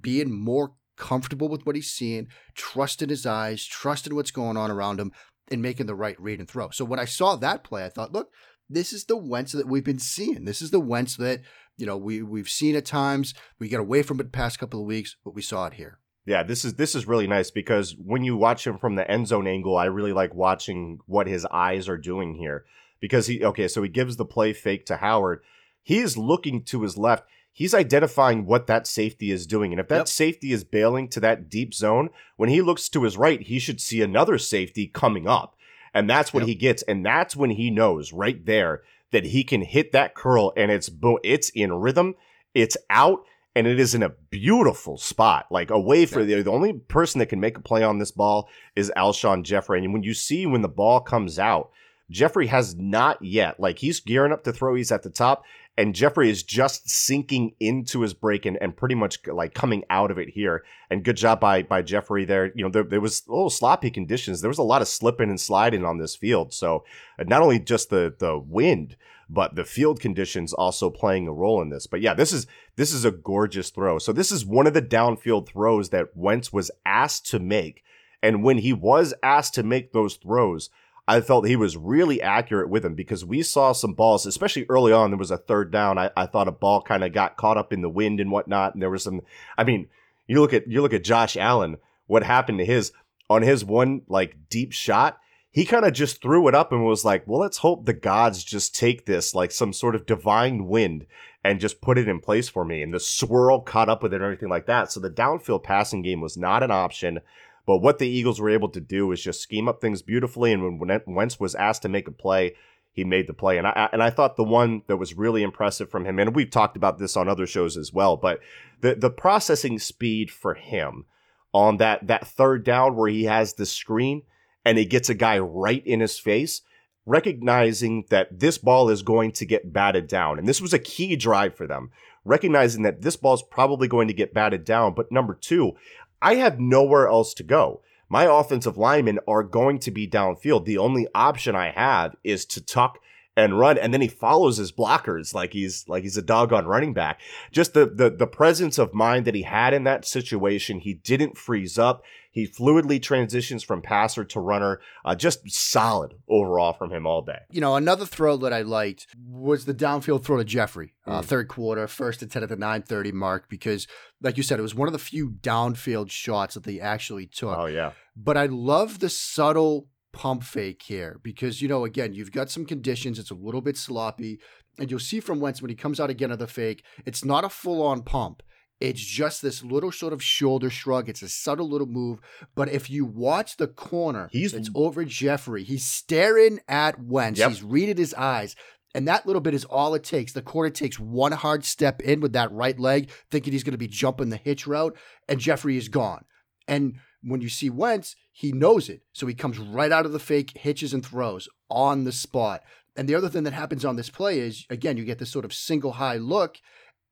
being 0.00 0.32
more 0.32 0.72
comfortable 0.96 1.48
with 1.48 1.64
what 1.66 1.76
he's 1.76 1.90
seeing, 1.90 2.28
trusting 2.54 3.10
his 3.10 3.26
eyes, 3.26 3.64
trusting 3.64 4.14
what's 4.14 4.30
going 4.30 4.56
on 4.56 4.70
around 4.70 4.98
him, 4.98 5.12
and 5.50 5.62
making 5.62 5.86
the 5.86 5.94
right 5.94 6.20
read 6.20 6.40
and 6.40 6.48
throw. 6.48 6.70
So 6.70 6.84
when 6.84 6.98
I 6.98 7.04
saw 7.04 7.36
that 7.36 7.62
play, 7.62 7.84
I 7.84 7.88
thought, 7.88 8.12
look, 8.12 8.32
this 8.68 8.92
is 8.92 9.04
the 9.04 9.16
Wentz 9.16 9.52
that 9.52 9.68
we've 9.68 9.84
been 9.84 9.98
seeing. 9.98 10.44
This 10.44 10.60
is 10.60 10.70
the 10.70 10.80
Wentz 10.80 11.16
that 11.16 11.42
you 11.76 11.86
know 11.86 11.96
we 11.96 12.22
we've 12.22 12.48
seen 12.48 12.76
at 12.76 12.84
times. 12.84 13.34
We 13.58 13.68
got 13.68 13.80
away 13.80 14.02
from 14.02 14.20
it 14.20 14.24
the 14.24 14.30
past 14.30 14.58
couple 14.58 14.80
of 14.80 14.86
weeks, 14.86 15.16
but 15.24 15.34
we 15.34 15.42
saw 15.42 15.66
it 15.66 15.74
here. 15.74 15.98
Yeah, 16.26 16.42
this 16.42 16.64
is 16.64 16.74
this 16.74 16.94
is 16.94 17.06
really 17.06 17.28
nice 17.28 17.50
because 17.50 17.94
when 17.96 18.24
you 18.24 18.36
watch 18.36 18.66
him 18.66 18.78
from 18.78 18.96
the 18.96 19.08
end 19.08 19.28
zone 19.28 19.46
angle, 19.46 19.76
I 19.76 19.84
really 19.84 20.12
like 20.12 20.34
watching 20.34 20.98
what 21.06 21.28
his 21.28 21.46
eyes 21.46 21.88
are 21.88 21.98
doing 21.98 22.34
here. 22.34 22.64
Because 22.98 23.28
he 23.28 23.44
okay, 23.44 23.68
so 23.68 23.82
he 23.82 23.88
gives 23.88 24.16
the 24.16 24.24
play 24.24 24.52
fake 24.52 24.86
to 24.86 24.96
Howard. 24.96 25.40
He 25.82 25.98
is 25.98 26.18
looking 26.18 26.64
to 26.64 26.82
his 26.82 26.98
left. 26.98 27.24
He's 27.52 27.74
identifying 27.74 28.44
what 28.44 28.66
that 28.66 28.86
safety 28.86 29.30
is 29.30 29.46
doing. 29.46 29.72
And 29.72 29.80
if 29.80 29.88
that 29.88 29.96
yep. 29.96 30.08
safety 30.08 30.52
is 30.52 30.64
bailing 30.64 31.08
to 31.10 31.20
that 31.20 31.48
deep 31.48 31.72
zone, 31.72 32.10
when 32.36 32.50
he 32.50 32.60
looks 32.60 32.88
to 32.90 33.04
his 33.04 33.16
right, 33.16 33.40
he 33.40 33.58
should 33.58 33.80
see 33.80 34.02
another 34.02 34.36
safety 34.36 34.88
coming 34.88 35.26
up. 35.26 35.55
And 35.96 36.10
that's 36.10 36.34
what 36.34 36.40
yep. 36.40 36.48
he 36.48 36.54
gets. 36.54 36.82
And 36.82 37.04
that's 37.04 37.34
when 37.34 37.50
he 37.50 37.70
knows 37.70 38.12
right 38.12 38.44
there 38.44 38.82
that 39.12 39.24
he 39.24 39.44
can 39.44 39.62
hit 39.62 39.92
that 39.92 40.14
curl 40.14 40.52
and 40.56 40.70
it's 40.70 40.90
bo- 40.90 41.20
it's 41.24 41.48
in 41.48 41.72
rhythm, 41.72 42.14
it's 42.54 42.76
out, 42.90 43.20
and 43.54 43.66
it 43.66 43.80
is 43.80 43.94
in 43.94 44.02
a 44.02 44.12
beautiful 44.30 44.98
spot, 44.98 45.46
like 45.50 45.70
away 45.70 46.04
for 46.04 46.22
the, 46.22 46.42
the 46.42 46.50
only 46.50 46.74
person 46.74 47.18
that 47.20 47.30
can 47.30 47.40
make 47.40 47.56
a 47.56 47.62
play 47.62 47.82
on 47.82 47.98
this 47.98 48.10
ball 48.10 48.50
is 48.76 48.92
Alshon 48.94 49.42
Jeffery. 49.42 49.82
And 49.82 49.94
when 49.94 50.02
you 50.02 50.12
see 50.12 50.44
when 50.44 50.60
the 50.60 50.68
ball 50.68 51.00
comes 51.00 51.38
out, 51.38 51.70
Jeffery 52.10 52.46
has 52.46 52.76
not 52.76 53.20
yet, 53.20 53.58
like 53.58 53.78
he's 53.78 54.00
gearing 54.00 54.32
up 54.32 54.44
to 54.44 54.52
throw, 54.52 54.74
he's 54.74 54.92
at 54.92 55.02
the 55.02 55.10
top, 55.10 55.44
and 55.78 55.94
Jeffery 55.94 56.30
is 56.30 56.42
just 56.42 56.88
sinking 56.88 57.54
into 57.60 58.00
his 58.00 58.14
break 58.14 58.46
and, 58.46 58.56
and 58.60 58.76
pretty 58.76 58.94
much 58.94 59.26
like 59.26 59.52
coming 59.52 59.84
out 59.90 60.10
of 60.10 60.18
it 60.18 60.30
here. 60.30 60.64
And 60.88 61.04
good 61.04 61.16
job 61.16 61.40
by 61.40 61.62
by 61.64 61.82
Jeffery 61.82 62.24
there. 62.24 62.50
You 62.54 62.64
know, 62.64 62.70
there, 62.70 62.82
there 62.84 63.00
was 63.00 63.22
a 63.28 63.32
little 63.32 63.50
sloppy 63.50 63.90
conditions. 63.90 64.40
There 64.40 64.48
was 64.48 64.58
a 64.58 64.62
lot 64.62 64.80
of 64.80 64.88
slipping 64.88 65.28
and 65.28 65.40
sliding 65.40 65.84
on 65.84 65.98
this 65.98 66.16
field. 66.16 66.54
So 66.54 66.84
uh, 67.18 67.24
not 67.26 67.42
only 67.42 67.58
just 67.58 67.90
the 67.90 68.14
the 68.16 68.38
wind, 68.38 68.96
but 69.28 69.54
the 69.54 69.64
field 69.64 70.00
conditions 70.00 70.54
also 70.54 70.88
playing 70.88 71.28
a 71.28 71.32
role 71.32 71.60
in 71.60 71.68
this. 71.68 71.86
But 71.86 72.00
yeah, 72.00 72.14
this 72.14 72.32
is 72.32 72.46
this 72.76 72.92
is 72.92 73.04
a 73.04 73.10
gorgeous 73.10 73.68
throw. 73.68 73.98
So 73.98 74.12
this 74.12 74.32
is 74.32 74.46
one 74.46 74.66
of 74.66 74.74
the 74.74 74.82
downfield 74.82 75.46
throws 75.46 75.90
that 75.90 76.16
Wentz 76.16 76.52
was 76.52 76.70
asked 76.86 77.26
to 77.30 77.38
make. 77.38 77.82
And 78.22 78.42
when 78.42 78.58
he 78.58 78.72
was 78.72 79.12
asked 79.22 79.54
to 79.54 79.62
make 79.62 79.92
those 79.92 80.16
throws, 80.16 80.70
I 81.08 81.20
felt 81.20 81.46
he 81.46 81.56
was 81.56 81.76
really 81.76 82.20
accurate 82.20 82.68
with 82.68 82.84
him 82.84 82.94
because 82.94 83.24
we 83.24 83.42
saw 83.42 83.72
some 83.72 83.94
balls, 83.94 84.26
especially 84.26 84.66
early 84.68 84.92
on. 84.92 85.10
There 85.10 85.18
was 85.18 85.30
a 85.30 85.38
third 85.38 85.70
down. 85.70 85.98
I, 85.98 86.10
I 86.16 86.26
thought 86.26 86.48
a 86.48 86.52
ball 86.52 86.82
kind 86.82 87.04
of 87.04 87.12
got 87.12 87.36
caught 87.36 87.56
up 87.56 87.72
in 87.72 87.80
the 87.80 87.88
wind 87.88 88.18
and 88.18 88.30
whatnot. 88.30 88.74
And 88.74 88.82
there 88.82 88.90
was 88.90 89.04
some, 89.04 89.22
I 89.56 89.62
mean, 89.62 89.88
you 90.26 90.40
look 90.40 90.52
at, 90.52 90.66
you 90.66 90.82
look 90.82 90.92
at 90.92 91.04
Josh 91.04 91.36
Allen, 91.36 91.76
what 92.08 92.24
happened 92.24 92.58
to 92.58 92.64
his, 92.64 92.92
on 93.30 93.42
his 93.42 93.64
one 93.64 94.02
like 94.08 94.36
deep 94.50 94.72
shot, 94.72 95.18
he 95.52 95.64
kind 95.64 95.86
of 95.86 95.92
just 95.92 96.20
threw 96.20 96.48
it 96.48 96.54
up 96.54 96.72
and 96.72 96.84
was 96.84 97.04
like, 97.04 97.26
well, 97.26 97.40
let's 97.40 97.58
hope 97.58 97.86
the 97.86 97.94
gods 97.94 98.44
just 98.44 98.74
take 98.74 99.06
this 99.06 99.34
like 99.34 99.50
some 99.52 99.72
sort 99.72 99.94
of 99.94 100.06
divine 100.06 100.66
wind 100.66 101.06
and 101.42 101.60
just 101.60 101.80
put 101.80 101.96
it 101.96 102.08
in 102.08 102.20
place 102.20 102.48
for 102.48 102.64
me. 102.64 102.82
And 102.82 102.92
the 102.92 103.00
swirl 103.00 103.60
caught 103.60 103.88
up 103.88 104.02
with 104.02 104.12
it 104.12 104.16
and 104.16 104.24
everything 104.24 104.48
like 104.48 104.66
that. 104.66 104.90
So 104.90 105.00
the 105.00 105.08
downfield 105.08 105.62
passing 105.62 106.02
game 106.02 106.20
was 106.20 106.36
not 106.36 106.62
an 106.62 106.72
option. 106.72 107.20
But 107.66 107.78
what 107.78 107.98
the 107.98 108.08
Eagles 108.08 108.40
were 108.40 108.50
able 108.50 108.68
to 108.70 108.80
do 108.80 109.10
is 109.12 109.20
just 109.20 109.40
scheme 109.40 109.68
up 109.68 109.80
things 109.80 110.00
beautifully. 110.00 110.52
And 110.52 110.80
when 110.80 111.00
Wentz 111.06 111.40
was 111.40 111.54
asked 111.56 111.82
to 111.82 111.88
make 111.88 112.06
a 112.06 112.12
play, 112.12 112.54
he 112.92 113.04
made 113.04 113.26
the 113.26 113.34
play. 113.34 113.58
And 113.58 113.66
I 113.66 113.90
and 113.92 114.02
I 114.02 114.08
thought 114.08 114.36
the 114.36 114.42
one 114.42 114.82
that 114.86 114.96
was 114.96 115.14
really 115.14 115.42
impressive 115.42 115.90
from 115.90 116.06
him, 116.06 116.18
and 116.18 116.34
we've 116.34 116.50
talked 116.50 116.76
about 116.76 116.98
this 116.98 117.16
on 117.16 117.28
other 117.28 117.46
shows 117.46 117.76
as 117.76 117.92
well, 117.92 118.16
but 118.16 118.40
the 118.80 118.94
the 118.94 119.10
processing 119.10 119.78
speed 119.78 120.30
for 120.30 120.54
him 120.54 121.04
on 121.52 121.76
that 121.76 122.06
that 122.06 122.26
third 122.26 122.64
down 122.64 122.96
where 122.96 123.10
he 123.10 123.24
has 123.24 123.54
the 123.54 123.66
screen 123.66 124.22
and 124.64 124.78
he 124.78 124.86
gets 124.86 125.10
a 125.10 125.14
guy 125.14 125.38
right 125.38 125.86
in 125.86 126.00
his 126.00 126.18
face, 126.18 126.62
recognizing 127.04 128.06
that 128.08 128.40
this 128.40 128.56
ball 128.58 128.88
is 128.88 129.02
going 129.02 129.30
to 129.32 129.44
get 129.44 129.72
batted 129.72 130.08
down. 130.08 130.38
And 130.38 130.48
this 130.48 130.60
was 130.60 130.72
a 130.72 130.78
key 130.78 131.16
drive 131.16 131.54
for 131.54 131.66
them, 131.66 131.90
recognizing 132.24 132.82
that 132.82 133.02
this 133.02 133.16
ball 133.16 133.34
is 133.34 133.42
probably 133.42 133.88
going 133.88 134.08
to 134.08 134.14
get 134.14 134.34
batted 134.34 134.64
down. 134.64 134.94
But 134.94 135.12
number 135.12 135.34
two, 135.34 135.76
I 136.20 136.36
have 136.36 136.60
nowhere 136.60 137.08
else 137.08 137.34
to 137.34 137.42
go. 137.42 137.82
My 138.08 138.24
offensive 138.24 138.78
linemen 138.78 139.18
are 139.26 139.42
going 139.42 139.78
to 139.80 139.90
be 139.90 140.08
downfield. 140.08 140.64
The 140.64 140.78
only 140.78 141.08
option 141.14 141.56
I 141.56 141.70
have 141.70 142.14
is 142.22 142.44
to 142.46 142.64
tuck 142.64 142.98
and 143.36 143.58
run 143.58 143.76
and 143.76 143.92
then 143.92 144.00
he 144.00 144.08
follows 144.08 144.56
his 144.56 144.72
blockers 144.72 145.34
like 145.34 145.52
he's 145.52 145.86
like 145.88 146.02
he's 146.02 146.16
a 146.16 146.22
doggone 146.22 146.66
running 146.66 146.94
back. 146.94 147.20
Just 147.52 147.74
the, 147.74 147.84
the 147.84 148.08
the 148.08 148.26
presence 148.26 148.78
of 148.78 148.94
mind 148.94 149.26
that 149.26 149.34
he 149.34 149.42
had 149.42 149.74
in 149.74 149.84
that 149.84 150.06
situation 150.06 150.80
he 150.80 150.94
didn't 150.94 151.36
freeze 151.36 151.78
up 151.78 152.02
he 152.36 152.46
fluidly 152.46 153.02
transitions 153.02 153.64
from 153.64 153.80
passer 153.80 154.22
to 154.22 154.40
runner. 154.40 154.78
Uh, 155.06 155.14
just 155.14 155.50
solid 155.50 156.12
overall 156.28 156.74
from 156.74 156.92
him 156.92 157.06
all 157.06 157.22
day. 157.22 157.38
You 157.50 157.62
know, 157.62 157.76
another 157.76 158.04
throw 158.04 158.36
that 158.36 158.52
I 158.52 158.60
liked 158.60 159.06
was 159.18 159.64
the 159.64 159.72
downfield 159.72 160.22
throw 160.22 160.36
to 160.36 160.44
Jeffery, 160.44 160.92
uh, 161.06 161.22
mm. 161.22 161.24
third 161.24 161.48
quarter, 161.48 161.88
first 161.88 162.20
and 162.20 162.30
10 162.30 162.42
at 162.42 162.50
the 162.50 162.56
930 162.56 163.12
mark, 163.12 163.48
because, 163.48 163.86
like 164.20 164.36
you 164.36 164.42
said, 164.42 164.58
it 164.58 164.62
was 164.62 164.74
one 164.74 164.86
of 164.86 164.92
the 164.92 164.98
few 164.98 165.30
downfield 165.30 166.10
shots 166.10 166.52
that 166.52 166.64
they 166.64 166.78
actually 166.78 167.26
took. 167.26 167.56
Oh, 167.56 167.64
yeah. 167.64 167.92
But 168.14 168.36
I 168.36 168.44
love 168.44 168.98
the 168.98 169.08
subtle 169.08 169.88
pump 170.12 170.42
fake 170.42 170.82
here 170.82 171.18
because, 171.22 171.62
you 171.62 171.68
know, 171.68 171.86
again, 171.86 172.12
you've 172.12 172.32
got 172.32 172.50
some 172.50 172.66
conditions. 172.66 173.18
It's 173.18 173.30
a 173.30 173.34
little 173.34 173.62
bit 173.62 173.78
sloppy. 173.78 174.40
And 174.78 174.90
you'll 174.90 175.00
see 175.00 175.20
from 175.20 175.40
Wentz 175.40 175.62
when 175.62 175.70
he 175.70 175.74
comes 175.74 175.98
out 175.98 176.10
again 176.10 176.30
of 176.30 176.38
the 176.38 176.46
fake, 176.46 176.84
it's 177.06 177.24
not 177.24 177.46
a 177.46 177.48
full 177.48 177.80
on 177.80 178.02
pump. 178.02 178.42
It's 178.80 179.00
just 179.00 179.40
this 179.40 179.62
little 179.62 179.90
sort 179.90 180.12
of 180.12 180.22
shoulder 180.22 180.68
shrug. 180.68 181.08
It's 181.08 181.22
a 181.22 181.28
subtle 181.28 181.68
little 181.68 181.86
move. 181.86 182.20
But 182.54 182.68
if 182.68 182.90
you 182.90 183.06
watch 183.06 183.56
the 183.56 183.68
corner, 183.68 184.28
he's 184.30 184.52
it's 184.52 184.70
over 184.74 185.04
Jeffery. 185.04 185.64
He's 185.64 185.86
staring 185.86 186.60
at 186.68 187.00
Wentz. 187.02 187.38
Yep. 187.38 187.48
He's 187.48 187.62
reading 187.62 187.96
his 187.96 188.12
eyes. 188.14 188.54
And 188.94 189.06
that 189.08 189.26
little 189.26 189.42
bit 189.42 189.54
is 189.54 189.64
all 189.66 189.94
it 189.94 190.04
takes. 190.04 190.32
The 190.32 190.42
corner 190.42 190.70
takes 190.70 190.98
one 190.98 191.32
hard 191.32 191.64
step 191.64 192.00
in 192.00 192.20
with 192.20 192.32
that 192.32 192.52
right 192.52 192.78
leg, 192.78 193.10
thinking 193.30 193.52
he's 193.52 193.64
going 193.64 193.72
to 193.72 193.78
be 193.78 193.88
jumping 193.88 194.30
the 194.30 194.38
hitch 194.38 194.66
route, 194.66 194.96
and 195.28 195.38
Jeffery 195.38 195.76
is 195.76 195.88
gone. 195.88 196.24
And 196.66 196.96
when 197.22 197.42
you 197.42 197.50
see 197.50 197.68
Wentz, 197.68 198.16
he 198.32 198.52
knows 198.52 198.88
it. 198.88 199.02
So 199.12 199.26
he 199.26 199.34
comes 199.34 199.58
right 199.58 199.92
out 199.92 200.06
of 200.06 200.12
the 200.12 200.18
fake, 200.18 200.52
hitches 200.56 200.94
and 200.94 201.04
throws 201.04 201.48
on 201.68 202.04
the 202.04 202.12
spot. 202.12 202.62
And 202.96 203.06
the 203.06 203.14
other 203.14 203.28
thing 203.28 203.42
that 203.44 203.52
happens 203.52 203.84
on 203.84 203.96
this 203.96 204.08
play 204.08 204.40
is, 204.40 204.64
again, 204.70 204.96
you 204.96 205.04
get 205.04 205.18
this 205.18 205.30
sort 205.30 205.44
of 205.44 205.52
single 205.52 205.92
high 205.92 206.16
look, 206.16 206.56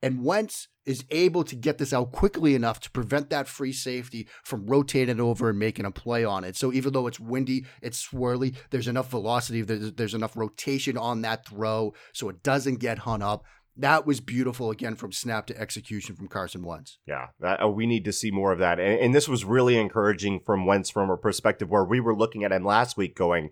and 0.04 0.22
Wentz 0.22 0.68
is 0.84 1.02
able 1.10 1.44
to 1.44 1.56
get 1.56 1.78
this 1.78 1.94
out 1.94 2.12
quickly 2.12 2.54
enough 2.54 2.78
to 2.80 2.90
prevent 2.90 3.30
that 3.30 3.48
free 3.48 3.72
safety 3.72 4.28
from 4.42 4.66
rotating 4.66 5.18
over 5.18 5.48
and 5.48 5.58
making 5.58 5.86
a 5.86 5.90
play 5.90 6.26
on 6.26 6.44
it. 6.44 6.56
So 6.56 6.74
even 6.74 6.92
though 6.92 7.06
it's 7.06 7.18
windy, 7.18 7.64
it's 7.80 8.06
swirly, 8.06 8.54
there's 8.68 8.86
enough 8.86 9.08
velocity, 9.08 9.62
there's, 9.62 9.94
there's 9.94 10.12
enough 10.12 10.36
rotation 10.36 10.98
on 10.98 11.22
that 11.22 11.46
throw 11.46 11.94
so 12.12 12.28
it 12.28 12.42
doesn't 12.42 12.80
get 12.80 12.98
hung 12.98 13.22
up. 13.22 13.44
That 13.78 14.06
was 14.06 14.20
beautiful 14.20 14.70
again 14.70 14.94
from 14.94 15.10
snap 15.10 15.46
to 15.46 15.58
execution 15.58 16.16
from 16.16 16.28
Carson 16.28 16.62
Wentz. 16.64 16.98
Yeah, 17.06 17.28
that, 17.40 17.62
uh, 17.64 17.68
we 17.68 17.86
need 17.86 18.04
to 18.04 18.12
see 18.12 18.30
more 18.30 18.52
of 18.52 18.58
that. 18.58 18.78
And, 18.78 19.00
and 19.00 19.14
this 19.14 19.26
was 19.26 19.46
really 19.46 19.78
encouraging 19.78 20.40
from 20.40 20.66
Wentz 20.66 20.90
from 20.90 21.08
a 21.08 21.16
perspective 21.16 21.70
where 21.70 21.84
we 21.84 21.98
were 21.98 22.14
looking 22.14 22.44
at 22.44 22.52
him 22.52 22.64
last 22.64 22.98
week 22.98 23.16
going, 23.16 23.48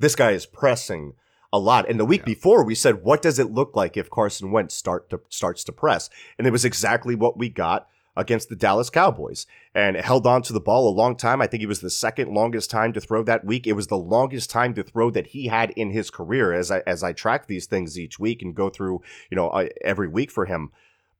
this 0.00 0.16
guy 0.16 0.32
is 0.32 0.46
pressing 0.46 1.12
a 1.52 1.58
lot. 1.58 1.88
And 1.88 2.00
the 2.00 2.04
week 2.04 2.22
yeah. 2.22 2.34
before, 2.34 2.64
we 2.64 2.74
said, 2.74 3.02
what 3.02 3.22
does 3.22 3.38
it 3.38 3.52
look 3.52 3.76
like 3.76 3.96
if 3.96 4.10
Carson 4.10 4.50
Wentz 4.50 4.74
start 4.74 5.10
to, 5.10 5.20
starts 5.28 5.64
to 5.64 5.72
press? 5.72 6.08
And 6.38 6.46
it 6.46 6.50
was 6.50 6.64
exactly 6.64 7.14
what 7.14 7.36
we 7.36 7.48
got 7.48 7.88
against 8.16 8.48
the 8.48 8.56
Dallas 8.56 8.90
Cowboys 8.90 9.46
and 9.74 9.96
held 9.96 10.26
on 10.26 10.42
to 10.42 10.52
the 10.52 10.60
ball 10.60 10.88
a 10.88 10.94
long 10.94 11.16
time. 11.16 11.40
I 11.40 11.46
think 11.46 11.62
it 11.62 11.68
was 11.68 11.80
the 11.80 11.90
second 11.90 12.32
longest 12.32 12.70
time 12.70 12.92
to 12.92 13.00
throw 13.00 13.22
that 13.24 13.44
week. 13.44 13.66
It 13.66 13.72
was 13.72 13.86
the 13.86 13.96
longest 13.96 14.50
time 14.50 14.74
to 14.74 14.82
throw 14.82 15.10
that 15.10 15.28
he 15.28 15.46
had 15.46 15.70
in 15.70 15.90
his 15.90 16.10
career 16.10 16.52
as 16.52 16.70
I 16.70 16.82
as 16.86 17.02
I 17.02 17.12
track 17.12 17.46
these 17.46 17.66
things 17.66 17.98
each 17.98 18.18
week 18.18 18.42
and 18.42 18.54
go 18.54 18.68
through, 18.68 19.00
you 19.30 19.36
know, 19.36 19.48
uh, 19.48 19.68
every 19.82 20.08
week 20.08 20.30
for 20.30 20.44
him. 20.44 20.72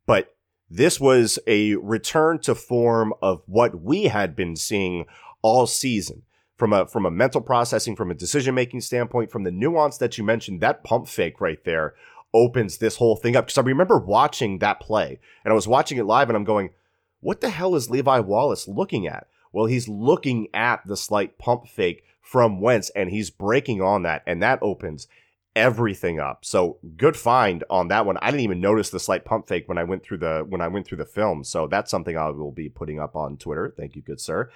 But 0.06 0.34
this 0.68 1.00
was 1.00 1.38
a 1.46 1.76
return 1.76 2.40
to 2.40 2.54
form 2.54 3.14
of 3.22 3.42
what 3.46 3.80
we 3.80 4.04
had 4.04 4.36
been 4.36 4.56
seeing 4.56 5.06
all 5.40 5.66
season 5.66 6.22
from 6.62 6.72
a 6.72 6.86
from 6.86 7.04
a 7.04 7.10
mental 7.10 7.40
processing, 7.40 7.96
from 7.96 8.12
a 8.12 8.14
decision 8.14 8.54
making 8.54 8.80
standpoint, 8.80 9.32
from 9.32 9.42
the 9.42 9.50
nuance 9.50 9.98
that 9.98 10.16
you 10.16 10.22
mentioned, 10.22 10.60
that 10.60 10.84
pump 10.84 11.08
fake 11.08 11.40
right 11.40 11.64
there 11.64 11.92
opens 12.32 12.78
this 12.78 12.98
whole 12.98 13.16
thing 13.16 13.34
up. 13.34 13.46
Because 13.46 13.58
I 13.58 13.62
remember 13.62 13.98
watching 13.98 14.60
that 14.60 14.78
play, 14.78 15.18
and 15.44 15.50
I 15.50 15.56
was 15.56 15.66
watching 15.66 15.98
it 15.98 16.04
live, 16.04 16.30
and 16.30 16.36
I'm 16.36 16.44
going, 16.44 16.70
"What 17.18 17.40
the 17.40 17.50
hell 17.50 17.74
is 17.74 17.90
Levi 17.90 18.20
Wallace 18.20 18.68
looking 18.68 19.08
at?" 19.08 19.26
Well, 19.50 19.66
he's 19.66 19.88
looking 19.88 20.46
at 20.54 20.86
the 20.86 20.96
slight 20.96 21.36
pump 21.36 21.66
fake 21.66 22.04
from 22.20 22.60
Wentz, 22.60 22.90
and 22.90 23.10
he's 23.10 23.30
breaking 23.30 23.82
on 23.82 24.02
that, 24.04 24.22
and 24.24 24.40
that 24.40 24.60
opens 24.62 25.08
everything 25.56 26.20
up. 26.20 26.44
So 26.44 26.78
good 26.96 27.16
find 27.16 27.64
on 27.70 27.88
that 27.88 28.06
one. 28.06 28.18
I 28.22 28.30
didn't 28.30 28.44
even 28.44 28.60
notice 28.60 28.90
the 28.90 29.00
slight 29.00 29.24
pump 29.24 29.48
fake 29.48 29.68
when 29.68 29.78
I 29.78 29.84
went 29.84 30.04
through 30.04 30.18
the 30.18 30.46
when 30.48 30.60
I 30.60 30.68
went 30.68 30.86
through 30.86 30.98
the 30.98 31.06
film. 31.06 31.42
So 31.42 31.66
that's 31.66 31.90
something 31.90 32.16
I 32.16 32.30
will 32.30 32.52
be 32.52 32.68
putting 32.68 33.00
up 33.00 33.16
on 33.16 33.36
Twitter. 33.36 33.74
Thank 33.76 33.96
you, 33.96 34.02
good 34.02 34.20
sir. 34.20 34.48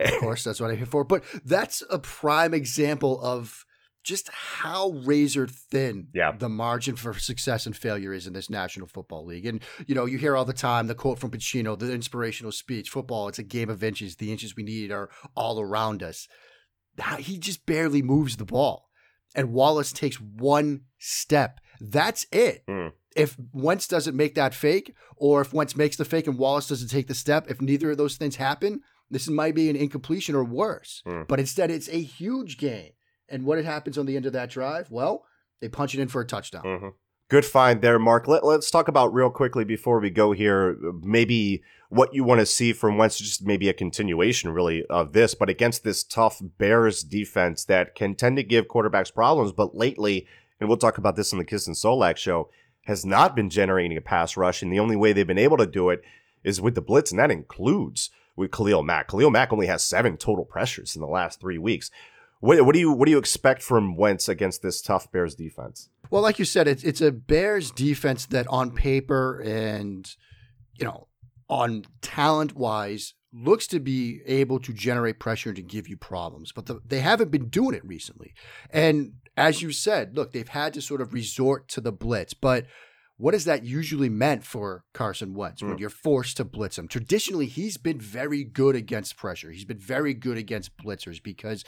Of 0.00 0.20
course, 0.20 0.44
that's 0.44 0.60
what 0.60 0.70
I'm 0.70 0.76
here 0.76 0.86
for. 0.86 1.04
But 1.04 1.24
that's 1.44 1.82
a 1.90 1.98
prime 1.98 2.54
example 2.54 3.20
of 3.22 3.64
just 4.02 4.28
how 4.28 4.90
razor 4.90 5.46
thin 5.46 6.08
yeah. 6.14 6.32
the 6.32 6.48
margin 6.48 6.94
for 6.94 7.14
success 7.14 7.64
and 7.64 7.74
failure 7.74 8.12
is 8.12 8.26
in 8.26 8.34
this 8.34 8.50
National 8.50 8.86
Football 8.86 9.24
League. 9.24 9.46
And, 9.46 9.62
you 9.86 9.94
know, 9.94 10.04
you 10.04 10.18
hear 10.18 10.36
all 10.36 10.44
the 10.44 10.52
time 10.52 10.86
the 10.86 10.94
quote 10.94 11.18
from 11.18 11.30
Pacino, 11.30 11.78
the 11.78 11.92
inspirational 11.92 12.52
speech 12.52 12.90
football, 12.90 13.28
it's 13.28 13.38
a 13.38 13.42
game 13.42 13.70
of 13.70 13.82
inches. 13.82 14.16
The 14.16 14.30
inches 14.30 14.54
we 14.54 14.62
need 14.62 14.92
are 14.92 15.08
all 15.34 15.58
around 15.58 16.02
us. 16.02 16.28
He 17.18 17.38
just 17.38 17.64
barely 17.64 18.02
moves 18.02 18.36
the 18.36 18.44
ball. 18.44 18.90
And 19.34 19.52
Wallace 19.52 19.92
takes 19.92 20.20
one 20.20 20.82
step. 20.98 21.58
That's 21.80 22.26
it. 22.30 22.62
Mm. 22.68 22.92
If 23.16 23.36
Wentz 23.52 23.88
doesn't 23.88 24.16
make 24.16 24.34
that 24.34 24.54
fake, 24.54 24.94
or 25.16 25.40
if 25.40 25.52
Wentz 25.52 25.76
makes 25.76 25.96
the 25.96 26.04
fake 26.04 26.26
and 26.26 26.38
Wallace 26.38 26.68
doesn't 26.68 26.88
take 26.88 27.08
the 27.08 27.14
step, 27.14 27.50
if 27.50 27.60
neither 27.60 27.92
of 27.92 27.96
those 27.96 28.16
things 28.16 28.36
happen, 28.36 28.80
this 29.10 29.28
might 29.28 29.54
be 29.54 29.70
an 29.70 29.76
incompletion 29.76 30.34
or 30.34 30.44
worse. 30.44 31.02
Mm. 31.06 31.28
But 31.28 31.40
instead, 31.40 31.70
it's 31.70 31.88
a 31.88 32.02
huge 32.02 32.58
gain. 32.58 32.92
And 33.28 33.44
what 33.44 33.62
happens 33.64 33.96
on 33.98 34.06
the 34.06 34.16
end 34.16 34.26
of 34.26 34.32
that 34.32 34.50
drive? 34.50 34.90
Well, 34.90 35.24
they 35.60 35.68
punch 35.68 35.94
it 35.94 36.00
in 36.00 36.08
for 36.08 36.20
a 36.20 36.26
touchdown. 36.26 36.62
Mm-hmm. 36.64 36.88
Good 37.30 37.44
find 37.44 37.80
there, 37.80 37.98
Mark. 37.98 38.28
Let, 38.28 38.44
us 38.44 38.70
talk 38.70 38.86
about 38.86 39.14
real 39.14 39.30
quickly 39.30 39.64
before 39.64 39.98
we 39.98 40.10
go 40.10 40.32
here, 40.32 40.76
maybe 41.00 41.62
what 41.88 42.12
you 42.12 42.22
want 42.22 42.40
to 42.40 42.46
see 42.46 42.72
from 42.72 42.98
Wentz, 42.98 43.18
just 43.18 43.46
maybe 43.46 43.68
a 43.68 43.72
continuation 43.72 44.50
really 44.50 44.84
of 44.90 45.14
this, 45.14 45.34
but 45.34 45.48
against 45.48 45.84
this 45.84 46.04
tough 46.04 46.42
Bears 46.58 47.02
defense 47.02 47.64
that 47.64 47.94
can 47.94 48.14
tend 48.14 48.36
to 48.36 48.42
give 48.42 48.66
quarterbacks 48.66 49.14
problems, 49.14 49.52
but 49.52 49.74
lately, 49.74 50.26
and 50.60 50.68
we'll 50.68 50.76
talk 50.76 50.98
about 50.98 51.16
this 51.16 51.32
in 51.32 51.38
the 51.38 51.44
Kist 51.44 51.66
and 51.66 51.76
Solak 51.76 52.18
show, 52.18 52.50
has 52.82 53.06
not 53.06 53.34
been 53.34 53.48
generating 53.48 53.96
a 53.96 54.02
pass 54.02 54.36
rush, 54.36 54.60
and 54.60 54.70
the 54.70 54.80
only 54.80 54.96
way 54.96 55.12
they've 55.12 55.26
been 55.26 55.38
able 55.38 55.56
to 55.56 55.66
do 55.66 55.88
it 55.88 56.02
is 56.42 56.60
with 56.60 56.74
the 56.74 56.82
blitz, 56.82 57.10
and 57.10 57.18
that 57.18 57.30
includes 57.30 58.10
with 58.36 58.50
Khalil 58.50 58.82
Mack. 58.82 59.08
Khalil 59.08 59.30
Mack 59.30 59.52
only 59.52 59.66
has 59.66 59.82
seven 59.82 60.16
total 60.16 60.44
pressures 60.44 60.94
in 60.94 61.00
the 61.00 61.08
last 61.08 61.40
three 61.40 61.58
weeks. 61.58 61.90
What, 62.40 62.64
what, 62.66 62.74
do 62.74 62.78
you 62.78 62.92
what 62.92 63.06
do 63.06 63.10
you 63.10 63.18
expect 63.18 63.62
from 63.62 63.96
Wentz 63.96 64.28
against 64.28 64.62
this 64.62 64.82
tough 64.82 65.10
Bears 65.10 65.34
defense? 65.34 65.88
Well, 66.10 66.22
like 66.22 66.38
you 66.38 66.44
said, 66.44 66.68
it's 66.68 66.84
it's 66.84 67.00
a 67.00 67.10
Bears 67.10 67.70
defense 67.70 68.26
that 68.26 68.46
on 68.48 68.70
paper 68.70 69.40
and 69.40 70.14
you 70.78 70.84
know 70.84 71.08
on 71.48 71.84
talent 72.02 72.54
wise 72.54 73.14
looks 73.32 73.66
to 73.66 73.80
be 73.80 74.20
able 74.26 74.60
to 74.60 74.72
generate 74.72 75.18
pressure 75.18 75.50
and 75.50 75.56
to 75.56 75.62
give 75.62 75.88
you 75.88 75.96
problems, 75.96 76.52
but 76.52 76.66
the, 76.66 76.80
they 76.86 77.00
haven't 77.00 77.30
been 77.30 77.48
doing 77.48 77.74
it 77.74 77.84
recently. 77.84 78.32
And 78.70 79.14
as 79.36 79.60
you 79.60 79.72
said, 79.72 80.16
look, 80.16 80.32
they've 80.32 80.46
had 80.46 80.72
to 80.74 80.80
sort 80.80 81.00
of 81.00 81.12
resort 81.12 81.66
to 81.68 81.80
the 81.80 81.90
blitz, 81.90 82.32
but 82.32 82.66
what 83.16 83.34
has 83.34 83.44
that 83.44 83.64
usually 83.64 84.08
meant 84.08 84.44
for 84.44 84.84
Carson 84.92 85.34
Wentz 85.34 85.62
mm. 85.62 85.68
when 85.68 85.78
you're 85.78 85.90
forced 85.90 86.36
to 86.38 86.44
blitz 86.44 86.78
him? 86.78 86.88
Traditionally, 86.88 87.46
he's 87.46 87.76
been 87.76 88.00
very 88.00 88.44
good 88.44 88.74
against 88.74 89.16
pressure. 89.16 89.50
He's 89.50 89.64
been 89.64 89.78
very 89.78 90.14
good 90.14 90.36
against 90.36 90.76
blitzers 90.76 91.22
because 91.22 91.64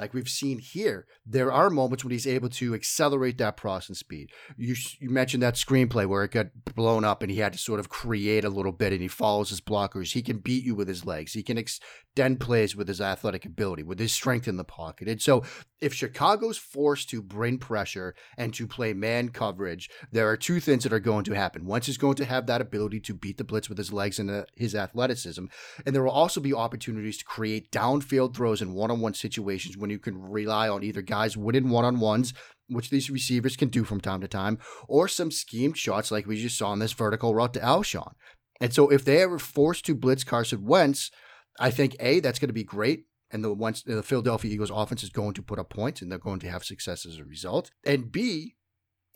like 0.00 0.14
we've 0.14 0.28
seen 0.28 0.58
here, 0.58 1.06
there 1.26 1.52
are 1.52 1.68
moments 1.68 2.02
when 2.02 2.10
he's 2.10 2.26
able 2.26 2.48
to 2.48 2.74
accelerate 2.74 3.36
that 3.38 3.56
processing 3.56 3.94
speed. 3.94 4.30
You 4.56 4.74
you 4.98 5.10
mentioned 5.10 5.42
that 5.42 5.54
screenplay 5.54 6.06
where 6.06 6.24
it 6.24 6.32
got 6.32 6.46
blown 6.74 7.04
up 7.04 7.22
and 7.22 7.30
he 7.30 7.38
had 7.38 7.52
to 7.52 7.58
sort 7.58 7.80
of 7.80 7.90
create 7.90 8.44
a 8.44 8.48
little 8.48 8.72
bit 8.72 8.92
and 8.92 9.02
he 9.02 9.08
follows 9.08 9.50
his 9.50 9.60
blockers. 9.60 10.12
He 10.12 10.22
can 10.22 10.38
beat 10.38 10.64
you 10.64 10.74
with 10.74 10.88
his 10.88 11.04
legs. 11.04 11.34
He 11.34 11.42
can 11.42 11.58
extend 11.58 12.40
plays 12.40 12.74
with 12.74 12.88
his 12.88 13.00
athletic 13.00 13.44
ability, 13.44 13.82
with 13.82 13.98
his 13.98 14.12
strength 14.12 14.48
in 14.48 14.56
the 14.56 14.64
pocket. 14.64 15.08
And 15.08 15.20
so 15.20 15.44
if 15.80 15.94
Chicago's 15.94 16.58
forced 16.58 17.08
to 17.10 17.22
bring 17.22 17.58
pressure 17.58 18.14
and 18.36 18.52
to 18.54 18.66
play 18.66 18.92
man 18.92 19.28
coverage, 19.28 19.90
there 20.10 20.28
are 20.28 20.36
two 20.36 20.60
things 20.60 20.84
that 20.84 20.92
are 20.92 21.00
going 21.00 21.24
to 21.24 21.32
happen. 21.34 21.66
Once 21.66 21.86
he's 21.86 21.98
going 21.98 22.16
to 22.16 22.24
have 22.24 22.46
that 22.46 22.60
ability 22.60 23.00
to 23.00 23.14
beat 23.14 23.38
the 23.38 23.44
blitz 23.44 23.68
with 23.68 23.78
his 23.78 23.92
legs 23.92 24.18
and 24.18 24.30
uh, 24.30 24.44
his 24.56 24.74
athleticism, 24.74 25.46
and 25.84 25.94
there 25.94 26.02
will 26.02 26.10
also 26.10 26.40
be 26.40 26.54
opportunities 26.54 27.18
to 27.18 27.24
create 27.24 27.70
downfield 27.70 28.34
throws 28.34 28.62
in 28.62 28.74
one-on-one 28.74 29.14
situations 29.14 29.76
when 29.76 29.89
you 29.90 29.98
can 29.98 30.20
rely 30.20 30.68
on 30.68 30.82
either 30.82 31.02
guys 31.02 31.36
winning 31.36 31.68
one 31.68 31.84
on 31.84 32.00
ones, 32.00 32.34
which 32.68 32.90
these 32.90 33.10
receivers 33.10 33.56
can 33.56 33.68
do 33.68 33.84
from 33.84 34.00
time 34.00 34.20
to 34.20 34.28
time, 34.28 34.58
or 34.88 35.08
some 35.08 35.30
schemed 35.30 35.76
shots 35.76 36.10
like 36.10 36.26
we 36.26 36.40
just 36.40 36.56
saw 36.56 36.72
in 36.72 36.78
this 36.78 36.92
vertical 36.92 37.34
route 37.34 37.54
to 37.54 37.60
Alshon. 37.60 38.12
And 38.60 38.72
so 38.72 38.88
if 38.88 39.04
they 39.04 39.22
are 39.22 39.38
forced 39.38 39.86
to 39.86 39.94
blitz 39.94 40.24
Carson 40.24 40.64
Wentz, 40.64 41.10
I 41.58 41.70
think 41.70 41.96
A, 42.00 42.20
that's 42.20 42.38
going 42.38 42.48
to 42.48 42.54
be 42.54 42.64
great. 42.64 43.06
And 43.30 43.44
the 43.44 43.52
once 43.52 43.82
the 43.82 44.02
Philadelphia 44.02 44.52
Eagles 44.52 44.72
offense 44.74 45.02
is 45.02 45.10
going 45.10 45.34
to 45.34 45.42
put 45.42 45.58
up 45.58 45.70
points 45.70 46.02
and 46.02 46.10
they're 46.10 46.18
going 46.18 46.40
to 46.40 46.50
have 46.50 46.64
success 46.64 47.06
as 47.06 47.18
a 47.18 47.24
result. 47.24 47.70
And 47.84 48.10
B, 48.10 48.56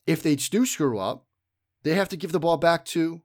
if 0.06 0.22
they 0.22 0.36
do 0.36 0.64
screw 0.64 0.98
up, 0.98 1.26
they 1.82 1.94
have 1.94 2.08
to 2.10 2.16
give 2.16 2.32
the 2.32 2.40
ball 2.40 2.56
back 2.56 2.84
to 2.86 3.22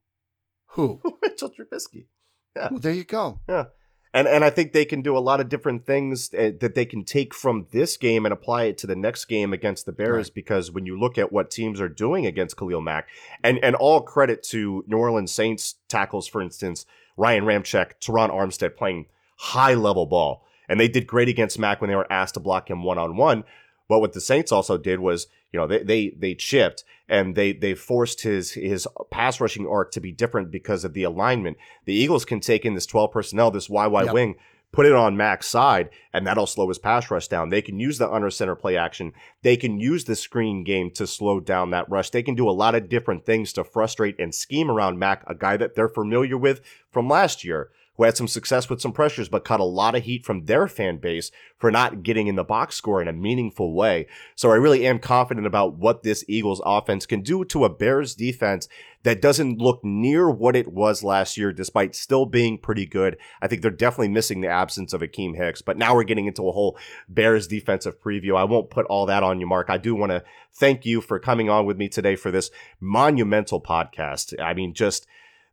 who? 0.72 1.02
Mitchell 1.22 1.52
Trubisky. 1.52 2.08
Yeah. 2.56 2.70
Well, 2.72 2.80
there 2.80 2.94
you 2.94 3.04
go. 3.04 3.40
Yeah. 3.48 3.66
And 4.14 4.28
and 4.28 4.44
I 4.44 4.50
think 4.50 4.74
they 4.74 4.86
can 4.86 5.02
do 5.02 5.16
a 5.16 5.20
lot 5.20 5.40
of 5.40 5.50
different 5.50 5.86
things 5.86 6.34
uh, 6.34 6.52
that 6.60 6.74
they 6.74 6.86
can 6.86 7.04
take 7.04 7.34
from 7.34 7.68
this 7.72 7.96
game 7.96 8.26
and 8.26 8.34
apply 8.34 8.64
it 8.64 8.78
to 8.80 8.88
the 8.88 8.96
next 8.96 9.26
game 9.26 9.54
against 9.54 9.86
the 9.86 9.92
Bears 9.92 10.28
Right. 10.28 10.34
because 10.34 10.72
when 10.72 10.86
you 10.88 11.00
look 11.00 11.18
at 11.20 11.32
what 11.32 11.52
teams 11.52 11.80
are 11.80 11.90
doing 11.90 12.26
against 12.26 12.58
Khalil 12.58 12.82
Mack, 12.82 13.08
and 13.44 13.60
and 13.64 13.76
all 13.76 14.02
credit 14.02 14.42
to 14.44 14.84
New 14.88 14.98
Orleans 14.98 15.32
Saints 15.32 15.76
tackles, 15.88 16.28
for 16.28 16.42
instance, 16.42 16.88
Ryan 17.18 17.44
Ramczyk, 17.44 18.00
Terron 18.02 18.32
Armstead 18.32 18.76
playing 18.76 19.06
high 19.38 19.76
level 19.76 20.08
ball, 20.08 20.44
and 20.68 20.80
they 20.80 20.88
did 20.88 21.06
great 21.06 21.30
against 21.30 21.60
Mack 21.60 21.80
when 21.80 21.90
they 21.92 21.96
were 21.96 22.12
asked 22.12 22.34
to 22.34 22.40
block 22.40 22.70
him 22.70 22.84
one 22.84 22.98
on 22.98 23.16
one. 23.16 23.44
But 23.90 24.00
what 24.00 24.14
the 24.14 24.22
Saints 24.22 24.54
also 24.54 24.78
did 24.78 25.00
was, 25.00 25.28
you 25.52 25.60
know, 25.60 25.68
they 25.68 25.84
they 25.84 26.10
they 26.18 26.36
chipped 26.36 26.86
and 27.10 27.36
they 27.36 27.52
they 27.52 27.74
forced 27.74 28.22
his 28.22 28.52
his 28.52 28.88
pass 29.12 29.42
rushing 29.42 29.68
arc 29.68 29.92
to 29.92 30.00
be 30.00 30.14
different 30.14 30.52
because 30.52 30.86
of 30.86 30.94
the 30.94 31.04
alignment. 31.04 31.58
The 31.86 31.96
Eagles 31.96 32.24
can 32.24 32.40
take 32.40 32.64
in 32.64 32.76
this 32.76 32.86
12 32.86 33.12
personnel, 33.12 33.52
this 33.52 33.68
YY 33.68 34.06
Yep. 34.06 34.14
wing, 34.14 34.36
put 34.72 34.86
it 34.86 34.94
on 34.94 35.18
Mack's 35.18 35.48
side, 35.48 35.90
and 36.14 36.28
that'll 36.28 36.46
slow 36.46 36.68
his 36.68 36.78
pass 36.78 37.10
rush 37.10 37.28
down. 37.28 37.50
They 37.50 37.64
can 37.64 37.80
use 37.80 37.98
the 37.98 38.10
under 38.10 38.30
center 38.30 38.56
play 38.56 38.78
action. 38.78 39.12
They 39.42 39.58
can 39.58 39.80
use 39.80 40.06
the 40.06 40.16
screen 40.16 40.64
game 40.64 40.92
to 40.92 41.08
slow 41.08 41.40
down 41.40 41.72
that 41.72 41.90
rush. 41.90 42.12
They 42.12 42.22
can 42.22 42.36
do 42.36 42.48
a 42.48 42.52
lot 42.52 42.76
of 42.76 42.90
different 42.90 43.26
things 43.26 43.52
to 43.54 43.64
frustrate 43.64 44.20
and 44.20 44.36
scheme 44.36 44.70
around 44.70 45.00
Mack, 45.00 45.24
a 45.26 45.34
guy 45.34 45.58
that 45.58 45.74
they're 45.74 45.90
familiar 45.90 46.38
with 46.38 46.62
from 46.92 47.10
last 47.10 47.44
year. 47.44 47.72
Who 48.00 48.06
had 48.06 48.16
some 48.16 48.30
success 48.30 48.70
with 48.70 48.80
some 48.80 48.94
pressures, 48.94 49.28
but 49.28 49.44
caught 49.44 49.60
a 49.60 49.66
lot 49.66 49.94
of 49.94 50.04
heat 50.04 50.26
from 50.26 50.46
their 50.46 50.70
fan 50.70 51.00
base 51.00 51.32
for 51.58 51.70
not 51.70 52.02
getting 52.02 52.28
in 52.28 52.36
the 52.36 52.46
box 52.46 52.78
score 52.78 53.02
in 53.02 53.10
a 53.10 53.14
meaningful 53.14 53.74
way. 53.74 54.08
So 54.36 54.52
I 54.52 54.56
really 54.56 54.88
am 54.88 55.00
confident 55.00 55.46
about 55.46 55.76
what 55.76 56.04
this 56.04 56.24
Eagles 56.30 56.62
offense 56.66 57.06
can 57.06 57.20
do 57.20 57.44
to 57.44 57.66
a 57.66 57.70
Bears 57.70 58.16
defense 58.16 58.70
that 59.04 59.22
doesn't 59.22 59.58
look 59.58 59.82
near 59.84 60.30
what 60.30 60.56
it 60.56 60.72
was 60.72 61.04
last 61.04 61.36
year, 61.36 61.52
despite 61.52 61.94
still 61.94 62.26
being 62.26 62.58
pretty 62.58 62.86
good. 62.86 63.18
I 63.42 63.50
think 63.50 63.62
they're 63.62 63.70
definitely 63.70 64.08
missing 64.08 64.40
the 64.40 64.48
absence 64.48 64.94
of 64.94 65.02
Akiem 65.02 65.36
Hicks, 65.36 65.62
but 65.62 65.78
now 65.78 65.94
we're 65.94 66.06
getting 66.06 66.28
into 66.28 66.48
a 66.48 66.54
whole 66.54 66.78
Bears 67.10 67.48
defensive 67.48 68.00
preview. 68.00 68.38
I 68.38 68.46
won't 68.46 68.70
put 68.70 68.86
all 68.86 69.08
that 69.08 69.24
on 69.24 69.42
you, 69.42 69.46
Mark. 69.46 69.70
I 69.70 69.78
do 69.78 69.94
want 69.94 70.14
to 70.14 70.24
thank 70.54 70.86
you 70.86 71.02
for 71.02 71.20
coming 71.20 71.50
on 71.50 71.66
with 71.66 71.76
me 71.76 71.90
today 71.90 72.16
for 72.16 72.32
this 72.32 72.50
monumental 72.80 73.62
podcast. 73.62 74.42
I 74.42 74.54
mean, 74.54 74.74
just 74.74 75.06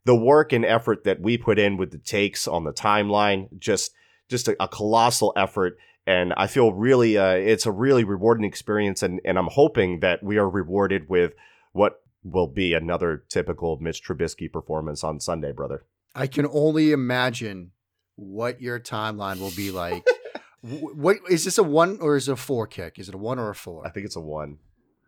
the 0.06 0.14
work 0.14 0.52
and 0.52 0.64
effort 0.64 1.02
that 1.02 1.20
we 1.20 1.36
put 1.36 1.58
in 1.58 1.76
with 1.76 1.90
the 1.90 1.98
takes 1.98 2.46
on 2.46 2.62
the 2.62 2.72
timeline, 2.72 3.48
just 3.58 3.92
just 4.28 4.48
a, 4.48 4.56
a 4.62 4.68
colossal 4.68 5.32
effort. 5.36 5.76
And 6.06 6.32
I 6.36 6.46
feel 6.46 6.72
really, 6.72 7.18
uh, 7.18 7.32
it's 7.32 7.66
a 7.66 7.72
really 7.72 8.04
rewarding 8.04 8.44
experience. 8.44 9.02
And, 9.02 9.20
and 9.24 9.38
I'm 9.38 9.48
hoping 9.50 10.00
that 10.00 10.22
we 10.22 10.38
are 10.38 10.48
rewarded 10.48 11.08
with 11.08 11.32
what 11.72 12.00
will 12.22 12.46
be 12.46 12.74
another 12.74 13.24
typical 13.28 13.78
Mitch 13.80 14.02
Trubisky 14.02 14.50
performance 14.50 15.02
on 15.02 15.18
Sunday, 15.18 15.52
brother. 15.52 15.84
I 16.14 16.28
can 16.28 16.46
only 16.52 16.92
imagine 16.92 17.72
what 18.14 18.60
your 18.60 18.78
timeline 18.78 19.40
will 19.40 19.52
be 19.56 19.72
like. 19.72 20.06
Wh- 20.62 20.96
what 20.96 21.16
is 21.28 21.44
this 21.44 21.58
a 21.58 21.64
one 21.64 21.98
or 22.00 22.16
is 22.16 22.28
it 22.28 22.32
a 22.32 22.36
four 22.36 22.68
kick? 22.68 22.98
Is 22.98 23.08
it 23.08 23.14
a 23.14 23.18
one 23.18 23.40
or 23.40 23.50
a 23.50 23.54
four? 23.54 23.84
I 23.84 23.90
think 23.90 24.06
it's 24.06 24.16
a 24.16 24.20
one. 24.20 24.58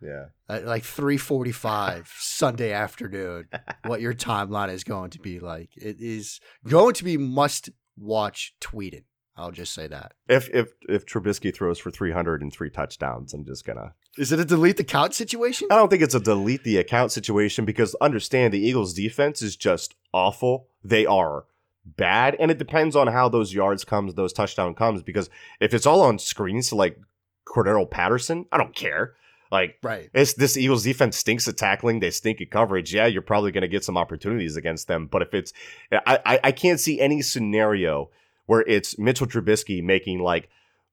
Yeah. 0.03 0.27
At 0.49 0.65
like 0.65 0.85
three 0.85 1.17
forty-five 1.17 2.11
Sunday 2.19 2.73
afternoon. 2.73 3.49
What 3.85 4.01
your 4.01 4.15
timeline 4.15 4.73
is 4.73 4.85
going 4.85 5.11
to 5.11 5.19
be 5.19 5.41
like? 5.41 5.71
It 5.77 6.01
is 6.01 6.41
going 6.67 6.95
to 6.95 7.05
be 7.05 7.17
must-watch 7.17 8.55
tweeted. 8.61 9.05
I'll 9.39 9.53
just 9.53 9.73
say 9.73 9.87
that. 9.87 10.15
If 10.29 10.49
if 10.51 10.73
if 10.89 11.07
Trubisky 11.07 11.55
throws 11.55 11.79
for 11.79 11.93
303 11.93 12.71
touchdowns, 12.71 13.33
I'm 13.33 13.45
just 13.45 13.65
gonna. 13.65 13.95
Is 14.17 14.33
it 14.33 14.41
a 14.41 14.45
delete 14.45 14.77
the 14.77 14.85
count 14.85 15.15
situation? 15.15 15.69
I 15.71 15.77
don't 15.77 15.89
think 15.89 16.03
it's 16.03 16.15
a 16.15 16.21
delete 16.21 16.65
the 16.65 16.79
account 16.79 17.13
situation 17.13 17.65
because 17.65 17.95
understand 18.01 18.53
the 18.53 18.59
Eagles' 18.59 18.95
defense 18.95 19.41
is 19.41 19.55
just 19.55 19.95
awful. 20.13 20.67
They 20.83 21.07
are 21.07 21.45
bad, 21.85 22.37
and 22.41 22.51
it 22.51 22.59
depends 22.59 22.97
on 22.97 23.07
how 23.07 23.29
those 23.29 23.55
yards 23.55 23.85
comes, 23.85 24.15
those 24.15 24.33
touchdown 24.33 24.75
comes. 24.75 25.03
Because 25.03 25.31
if 25.61 25.73
it's 25.73 25.87
all 25.87 26.03
on 26.03 26.19
screens 26.19 26.71
to 26.71 26.75
like 26.75 26.99
Cordarrelle 27.47 27.89
Patterson, 27.89 28.47
I 28.51 28.59
don't 28.59 28.75
care. 28.75 29.15
Like 29.51 29.79
Right. 29.83 30.11
It's 30.13 30.35
this 30.35 30.57
Eagles 30.57 30.85
defense 30.85 31.17
stinks 31.17 31.49
at 31.49 31.57
tackling. 31.57 32.01
They 32.01 32.11
stink 32.11 32.41
at 32.41 32.51
coverage. 32.51 32.93
Yeah, 32.95 33.07
you're 33.07 33.23
probably 33.23 33.51
going 33.53 33.63
to 33.63 33.69
get 33.69 33.85
some 33.85 33.97
opportunities 33.97 34.57
against 34.57 34.89
them. 34.89 35.07
But 35.07 35.23
if 35.23 35.35
it's, 35.35 35.53
I, 35.91 36.19
I, 36.25 36.41
I 36.45 36.53
can't 36.53 36.81
see 36.81 37.01
any 37.01 37.23
scenario 37.23 38.11
where 38.47 38.61
it's 38.63 38.99
Mitchell 38.99 39.27
Trubisky 39.27 39.83
making 39.83 40.21
like 40.21 40.49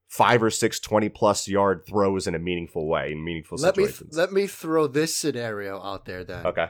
five 0.07 0.43
or 0.43 0.49
six 0.49 0.79
20 0.79 1.09
plus 1.09 1.47
yard 1.47 1.83
throws 1.87 2.27
in 2.27 2.35
a 2.35 2.39
meaningful 2.39 2.87
way, 2.87 3.11
in 3.11 3.23
meaningful 3.23 3.57
Let 3.57 3.75
me 3.75 3.85
situations. 3.85 4.17
let 4.17 4.31
me 4.31 4.47
throw 4.47 4.87
this 4.87 5.15
scenario 5.15 5.81
out 5.81 6.05
there 6.05 6.23
then. 6.23 6.45
okay. 6.45 6.67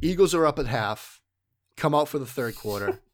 Eagles 0.00 0.34
are 0.34 0.46
up 0.46 0.58
at 0.58 0.66
half, 0.66 1.20
come 1.76 1.94
out 1.94 2.08
for 2.08 2.18
the 2.18 2.26
third 2.26 2.56
quarter, 2.56 3.00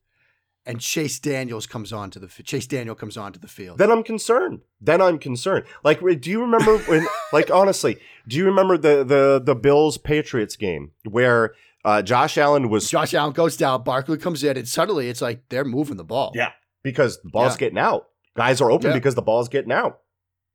and 0.68 0.81
Chase 0.81 1.18
Daniels 1.18 1.66
comes 1.66 1.92
on 1.92 2.11
to 2.11 2.18
the 2.20 2.28
Chase 2.28 2.66
Daniel 2.66 2.94
comes 2.94 3.16
on 3.16 3.33
to 3.33 3.38
the 3.40 3.48
field. 3.48 3.78
Then 3.78 3.90
I'm 3.90 4.04
concerned. 4.04 4.61
Then 4.81 5.00
I'm 5.02 5.18
concerned. 5.18 5.64
Like, 5.83 6.00
do 6.20 6.31
you 6.31 6.40
remember 6.42 6.78
when? 6.78 7.07
like, 7.33 7.50
honestly, 7.50 7.98
do 8.28 8.37
you 8.37 8.44
remember 8.44 8.76
the 8.78 9.02
the 9.02 9.40
the 9.44 9.54
Bills 9.57 9.98
Patriots 9.98 10.54
game 10.57 10.92
where 11.04 11.54
uh, 11.85 12.02
Josh 12.02 12.37
Allen 12.37 12.68
was 12.68 12.88
Josh 12.90 13.14
Allen 13.14 13.33
goes 13.33 13.57
down, 13.57 13.83
Barkley 13.83 14.18
comes 14.18 14.44
in, 14.44 14.57
and 14.57 14.68
suddenly 14.68 15.09
it's 15.09 15.22
like 15.22 15.48
they're 15.48 15.64
moving 15.64 15.96
the 15.96 16.04
ball. 16.04 16.33
Yeah. 16.35 16.52
because 16.83 17.20
the 17.22 17.31
ball's 17.31 17.54
Yeah. 17.54 17.59
getting 17.61 17.78
out. 17.78 18.09
Guys 18.37 18.61
are 18.61 18.70
open 18.70 18.90
Yeah. 18.90 18.94
because 18.94 19.14
the 19.16 19.22
ball's 19.22 19.48
getting 19.48 19.72
out. 19.72 20.00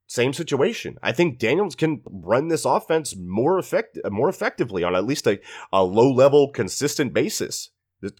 Same 0.08 0.32
situation. 0.34 0.98
I 1.02 1.12
think 1.12 1.40
Daniels 1.40 1.76
can 1.76 2.02
run 2.06 2.50
this 2.50 2.66
offense 2.66 3.16
more 3.16 3.58
effect 3.58 3.98
more 4.12 4.30
effectively 4.30 4.84
on 4.84 4.96
at 4.96 5.06
least 5.06 5.26
a, 5.28 5.40
a 5.72 5.84
low 5.84 6.12
level, 6.12 6.50
consistent 6.50 7.14
basis. 7.14 7.72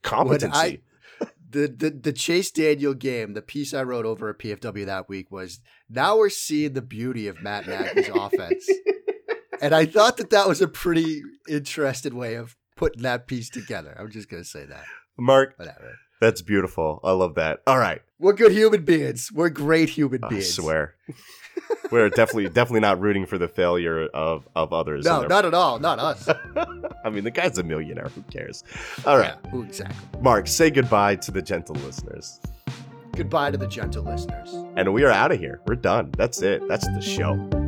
Competency. 0.02 0.82
The, 1.54 1.68
the 1.68 1.90
the 1.92 2.14
Chase 2.14 2.52
Daniel 2.52 2.94
game, 2.94 3.34
the 3.34 3.42
piece 3.42 3.74
I 3.74 3.84
wrote 3.84 4.06
over 4.06 4.30
at 4.30 4.40
PFW 4.40 4.86
that 4.86 5.08
week 5.08 5.32
was 5.32 5.60
now 5.90 6.18
we're 6.18 6.30
seeing 6.30 6.74
the 6.74 6.82
beauty 6.82 7.28
of 7.28 7.42
Matt 7.42 7.68
Nagy's 7.68 8.10
offense, 8.14 8.68
and 9.62 9.74
I 9.74 9.86
thought 9.86 10.18
that 10.18 10.32
that 10.32 10.48
was 10.48 10.62
a 10.62 10.68
pretty 10.68 11.22
interesting 11.48 12.16
way 12.16 12.36
of 12.36 12.56
putting 12.76 13.04
that 13.04 13.28
piece 13.28 13.50
together. 13.50 13.96
I'm 13.98 14.10
just 14.12 14.30
gonna 14.30 14.44
say 14.44 14.66
that. 14.66 14.84
Mark, 15.18 15.54
Whatever. 15.58 15.94
that's 16.20 16.42
beautiful. 16.42 17.00
I 17.04 17.12
love 17.12 17.36
that. 17.36 17.60
All 17.68 17.78
right. 17.78 18.02
We're 18.20 18.34
good 18.34 18.52
human 18.52 18.84
beings. 18.84 19.30
We're 19.32 19.50
great 19.50 19.90
human 19.90 20.22
beings. 20.30 20.58
I 20.58 20.62
swear. 20.62 20.96
We're 21.92 22.10
definitely 22.10 22.46
definitely 22.46 22.80
not 22.80 23.00
rooting 23.00 23.26
for 23.26 23.38
the 23.38 23.48
failure 23.48 24.08
of, 24.08 24.48
of 24.56 24.74
others. 24.74 25.06
No, 25.06 25.28
not 25.28 25.46
at 25.46 25.54
all. 25.54 25.80
Not 25.80 26.00
us. 26.00 26.28
I 27.06 27.10
mean, 27.10 27.24
the 27.24 27.32
guy's 27.32 27.58
a 27.58 27.64
millionaire. 27.64 28.10
Who 28.16 28.22
cares? 28.24 28.64
All 29.06 29.18
right. 29.18 29.36
Yeah, 29.54 29.62
exactly. 29.62 30.22
Mark, 30.22 30.48
say 30.48 30.72
goodbye 30.72 31.18
to 31.18 31.32
the 31.32 31.42
gentle 31.42 31.76
listeners. 31.76 32.40
Goodbye 33.16 33.52
to 33.52 33.58
the 33.58 33.68
gentle 33.68 34.04
listeners. 34.04 34.54
And 34.76 34.92
we 34.92 35.04
are 35.04 35.12
out 35.12 35.32
of 35.32 35.40
here. 35.40 35.62
We're 35.68 35.76
done. 35.76 36.12
That's 36.18 36.42
it. 36.42 36.68
That's 36.68 36.88
the 36.88 37.02
show. 37.02 37.63